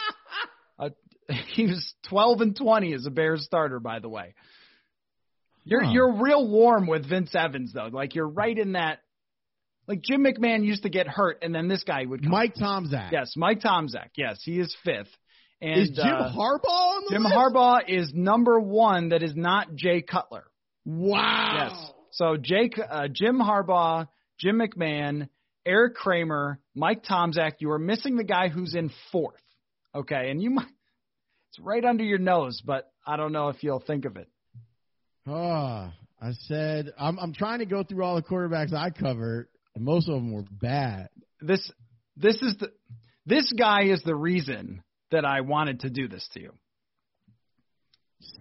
He 1.55 1.67
was 1.67 1.95
12 2.09 2.41
and 2.41 2.57
20 2.57 2.95
as 2.95 3.07
a 3.07 3.11
Bears 3.11 3.45
starter, 3.45 3.81
by 3.81 3.99
the 3.99 4.09
way. 4.09 4.35
You're 5.65 5.83
Huh. 5.83 5.91
you're 5.93 6.13
real 6.23 6.49
warm 6.49 6.87
with 6.87 7.09
Vince 7.09 7.35
Evans 7.35 7.73
though. 7.73 7.89
Like 7.93 8.15
you're 8.15 8.29
right 8.29 8.57
in 8.57 8.73
that. 8.73 9.01
Like 9.89 10.03
Jim 10.03 10.25
McMahon 10.25 10.65
used 10.65 10.83
to 10.83 10.89
get 10.89 11.07
hurt, 11.07 11.39
and 11.43 11.55
then 11.55 11.69
this 11.69 11.85
guy 11.85 12.05
would 12.05 12.23
come. 12.23 12.31
Mike 12.33 12.55
Tomczak. 12.55 13.13
Yes, 13.13 13.35
Mike 13.37 13.61
Tomczak. 13.61 14.11
Yes, 14.17 14.41
he 14.45 14.59
is 14.59 14.75
fifth. 14.85 15.17
And 15.61 15.81
Is 15.81 15.91
Jim 15.91 16.07
uh, 16.07 16.33
Harbaugh 16.33 16.69
on 16.69 17.03
the 17.05 17.11
Jim 17.13 17.23
list? 17.23 17.35
Harbaugh 17.35 17.81
is 17.89 18.13
number 18.13 18.59
one. 18.61 19.09
That 19.11 19.23
is 19.23 19.35
not 19.35 19.75
Jay 19.75 20.03
Cutler. 20.03 20.45
Wow. 20.85 21.69
Yes. 21.71 21.93
So 22.11 22.37
Jake, 22.37 22.79
uh, 22.79 23.09
Jim 23.13 23.39
Harbaugh, 23.39 24.09
Jim 24.39 24.61
McMahon, 24.61 25.29
Erik 25.65 25.95
Kramer, 25.95 26.61
Mike 26.75 27.05
Tomczak. 27.05 27.53
You 27.61 27.71
are 27.73 27.79
missing 27.79 28.17
the 28.17 28.25
guy 28.25 28.49
who's 28.49 28.75
in 28.75 28.91
fourth. 29.13 29.41
Okay, 29.95 30.31
and 30.31 30.43
you 30.43 30.51
might. 30.51 30.67
It's 31.57 31.65
right 31.65 31.85
under 31.85 32.05
your 32.05 32.19
nose, 32.19 32.61
but 32.65 32.91
I 33.07 33.17
don't 33.17 33.33
know 33.33 33.49
if 33.49 33.63
you'll 33.63 33.81
think 33.81 34.05
of 34.05 34.17
it. 34.17 34.29
Oh, 35.27 35.91
I 36.21 36.33
said 36.47 36.93
I'm 36.99 37.19
I'm 37.19 37.33
trying 37.33 37.61
to 37.61 37.67
go 37.67 37.83
through 37.83 38.05
all 38.05 38.17
the 38.17 38.23
quarterbacks 38.23 38.75
I 38.75 38.91
covered, 38.91 39.49
and 39.75 39.85
most 39.85 40.09
of 40.09 40.15
them 40.15 40.33
were 40.33 40.45
bad. 40.51 41.09
This 41.41 41.71
this 42.17 42.37
is 42.43 42.57
the 42.61 42.73
this 43.25 43.51
guy 43.59 43.85
is 43.85 44.03
the 44.03 44.15
reason 44.15 44.83
that 45.11 45.25
I 45.25 45.41
wanted 45.41 45.81
to 45.81 45.91
do 45.91 46.09
this 46.09 46.29
to 46.35 46.41
you. 46.41 46.53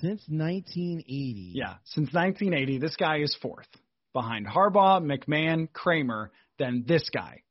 Since 0.02 0.24
1980. 0.28 1.54
Yeah, 1.56 1.76
since 1.86 2.14
1980, 2.14 2.80
this 2.80 2.96
guy 2.98 3.20
is 3.20 3.36
fourth 3.42 3.68
behind 4.14 4.46
Harbaugh, 4.46 5.02
McMahon, 5.02 5.72
Kramer, 5.72 6.32
then 6.60 6.84
this 6.88 7.10
guy. 7.14 7.44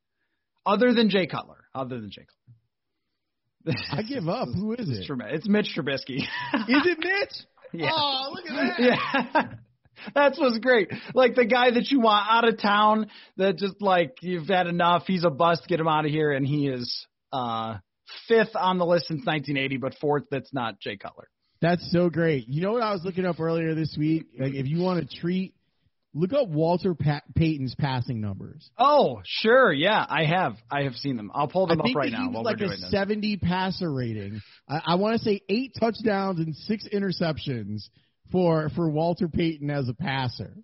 Other 0.65 0.93
than 0.93 1.09
Jay 1.09 1.27
Cutler. 1.27 1.65
Other 1.73 1.99
than 2.01 2.09
Jay 2.11 2.25
Cutler. 2.25 2.54
I 3.91 4.01
give 4.03 4.27
up. 4.27 4.47
Who 4.53 4.73
is 4.73 4.89
It's, 4.89 5.09
it? 5.09 5.17
it's 5.31 5.47
Mitch 5.47 5.71
Trubisky. 5.75 6.17
Is 6.19 6.27
it 6.85 6.97
Mitch? 6.99 7.33
Yeah. 7.73 7.89
Oh, 7.93 8.31
look 8.33 8.45
at 8.49 8.77
that. 8.77 8.79
Yeah. 8.79 9.43
That's 10.15 10.39
what's 10.39 10.59
great. 10.59 10.89
Like 11.13 11.35
the 11.35 11.43
guy 11.45 11.71
that 11.71 11.89
you 11.91 11.99
want 11.99 12.25
out 12.29 12.47
of 12.47 12.57
town 12.61 13.07
that 13.35 13.57
just 13.57 13.81
like 13.81 14.15
you've 14.21 14.47
had 14.47 14.67
enough. 14.67 15.03
He's 15.07 15.25
a 15.25 15.29
bust. 15.29 15.67
Get 15.67 15.81
him 15.81 15.87
out 15.87 16.05
of 16.05 16.11
here. 16.11 16.31
And 16.31 16.47
he 16.47 16.69
is 16.69 17.05
uh 17.33 17.77
fifth 18.29 18.55
on 18.55 18.77
the 18.77 18.85
list 18.85 19.07
since 19.07 19.25
1980, 19.25 19.77
but 19.77 19.95
fourth. 19.99 20.23
That's 20.31 20.53
not 20.53 20.79
Jay 20.79 20.95
Cutler. 20.95 21.27
That's 21.59 21.91
so 21.91 22.09
great. 22.09 22.47
You 22.47 22.61
know 22.61 22.71
what 22.71 22.83
I 22.83 22.93
was 22.93 23.01
looking 23.03 23.25
up 23.25 23.41
earlier 23.41 23.75
this 23.75 23.95
week? 23.97 24.27
Like, 24.39 24.53
if 24.53 24.67
you 24.67 24.79
want 24.79 25.09
to 25.09 25.17
treat, 25.19 25.53
look 26.15 26.33
up 26.33 26.47
Walter 26.47 26.95
pa- 26.95 27.21
Payton's 27.35 27.75
passing 27.75 28.21
numbers. 28.21 28.67
Oh, 28.79 29.21
sure. 29.25 29.71
Yeah, 29.71 30.03
I 30.09 30.23
have. 30.25 30.55
I 30.71 30.83
have 30.83 30.95
seen 30.95 31.17
them. 31.17 31.29
I'll 31.35 31.47
pull 31.49 31.67
them 31.67 31.81
I 31.81 31.89
up 31.89 31.95
right 31.95 32.11
now 32.11 32.31
while 32.31 32.43
like 32.43 32.57
we're 32.59 32.65
a 32.65 32.69
doing 32.69 32.81
this. 32.81 32.89
70 32.91 33.37
passer 33.37 33.91
rating. 33.93 34.41
I, 34.67 34.81
I 34.85 34.95
want 34.95 35.17
to 35.19 35.23
say 35.23 35.41
eight 35.49 35.73
touchdowns 35.79 36.39
and 36.39 36.55
six 36.55 36.87
interceptions 36.91 37.89
for 38.31 38.69
for 38.75 38.89
Walter 38.89 39.27
Payton 39.27 39.69
as 39.69 39.87
a 39.89 39.93
passer. 39.93 40.55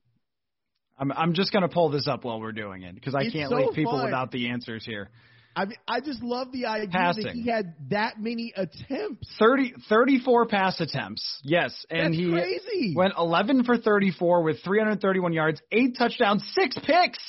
I'm 0.98 1.12
I'm 1.12 1.34
just 1.34 1.52
gonna 1.52 1.70
pull 1.70 1.90
this 1.90 2.08
up 2.08 2.24
while 2.24 2.40
we're 2.40 2.52
doing 2.52 2.84
it 2.84 2.96
because 2.96 3.14
I 3.16 3.22
It's 3.24 3.34
can't 3.34 3.50
so 3.50 3.58
leave 3.58 3.74
people 3.74 3.94
fun. 3.94 4.06
without 4.06 4.32
the 4.32 4.50
answers 4.50 4.86
here. 4.86 5.10
I 5.56 5.66
mean, 5.66 5.78
I 5.88 6.00
just 6.00 6.24
love 6.24 6.52
the 6.52 6.66
idea 6.66 6.90
that 6.92 7.32
he 7.34 7.50
had 7.50 7.76
that 7.90 8.20
many 8.20 8.54
attempts. 8.56 9.28
30, 9.38 9.74
34 9.90 10.46
pass 10.48 10.80
attempts. 10.80 11.40
Yes, 11.44 11.86
and 11.90 12.14
That's 12.14 12.16
he 12.16 12.32
crazy. 12.32 12.94
went 12.96 13.14
11 13.18 13.66
for 13.66 13.78
34 13.78 14.44
with 14.44 14.64
331 14.64 15.34
yards, 15.34 15.62
eight 15.72 15.98
touchdowns, 15.98 16.44
six 16.54 16.78
picks. 16.84 17.20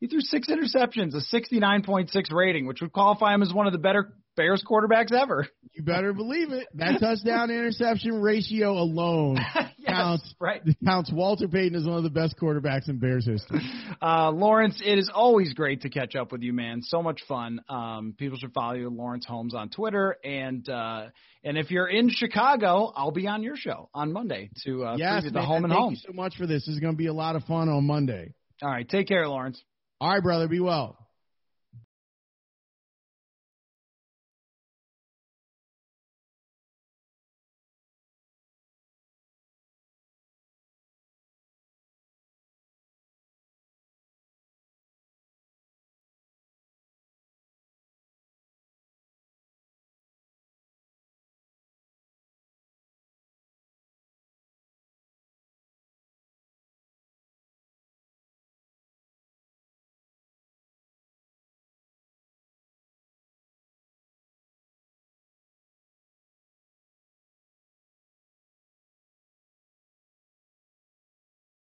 He 0.00 0.08
threw 0.08 0.20
six 0.20 0.48
interceptions, 0.48 1.14
a 1.14 1.34
69.6 1.34 2.32
rating, 2.32 2.66
which 2.66 2.80
would 2.80 2.92
qualify 2.92 3.34
him 3.34 3.42
as 3.42 3.52
one 3.52 3.66
of 3.66 3.72
the 3.72 3.78
better 3.78 4.12
Bears 4.36 4.64
quarterbacks 4.68 5.12
ever. 5.12 5.46
You 5.74 5.82
better 5.82 6.12
believe 6.12 6.52
it. 6.52 6.66
That 6.74 7.00
touchdown 7.00 7.50
interception 7.50 8.20
ratio 8.20 8.72
alone 8.72 9.38
counts 9.92 10.34
right. 10.40 10.62
counts 10.84 11.12
Walter 11.12 11.48
Payton 11.48 11.76
as 11.76 11.86
one 11.86 11.96
of 11.96 12.02
the 12.02 12.10
best 12.10 12.36
quarterbacks 12.36 12.88
in 12.88 12.98
Bears 12.98 13.26
history. 13.26 13.60
Uh, 14.00 14.30
Lawrence, 14.30 14.80
it 14.84 14.98
is 14.98 15.10
always 15.12 15.52
great 15.54 15.82
to 15.82 15.88
catch 15.88 16.16
up 16.16 16.32
with 16.32 16.42
you, 16.42 16.52
man. 16.52 16.82
So 16.82 17.02
much 17.02 17.22
fun. 17.28 17.60
Um, 17.68 18.14
people 18.18 18.38
should 18.38 18.52
follow 18.52 18.74
you, 18.74 18.88
Lawrence 18.90 19.26
Holmes, 19.26 19.54
on 19.54 19.68
Twitter, 19.68 20.16
and 20.24 20.68
uh, 20.68 21.06
and 21.44 21.58
if 21.58 21.70
you're 21.70 21.88
in 21.88 22.08
Chicago, 22.10 22.92
I'll 22.94 23.10
be 23.10 23.26
on 23.26 23.42
your 23.42 23.56
show 23.56 23.88
on 23.94 24.12
Monday 24.12 24.50
to 24.64 24.84
uh, 24.84 24.96
yes, 24.96 25.22
preview 25.22 25.26
the 25.26 25.32
man, 25.32 25.44
home 25.44 25.64
and 25.64 25.72
thank 25.72 25.80
home. 25.80 25.92
you 25.92 26.00
so 26.06 26.12
much 26.12 26.36
for 26.36 26.46
this. 26.46 26.66
This 26.66 26.74
is 26.74 26.80
going 26.80 26.94
to 26.94 26.98
be 26.98 27.06
a 27.06 27.14
lot 27.14 27.36
of 27.36 27.44
fun 27.44 27.68
on 27.68 27.84
Monday. 27.84 28.32
All 28.62 28.70
right, 28.70 28.88
take 28.88 29.08
care, 29.08 29.26
Lawrence. 29.28 29.62
All 30.00 30.10
right, 30.10 30.22
brother. 30.22 30.48
Be 30.48 30.60
well. 30.60 30.96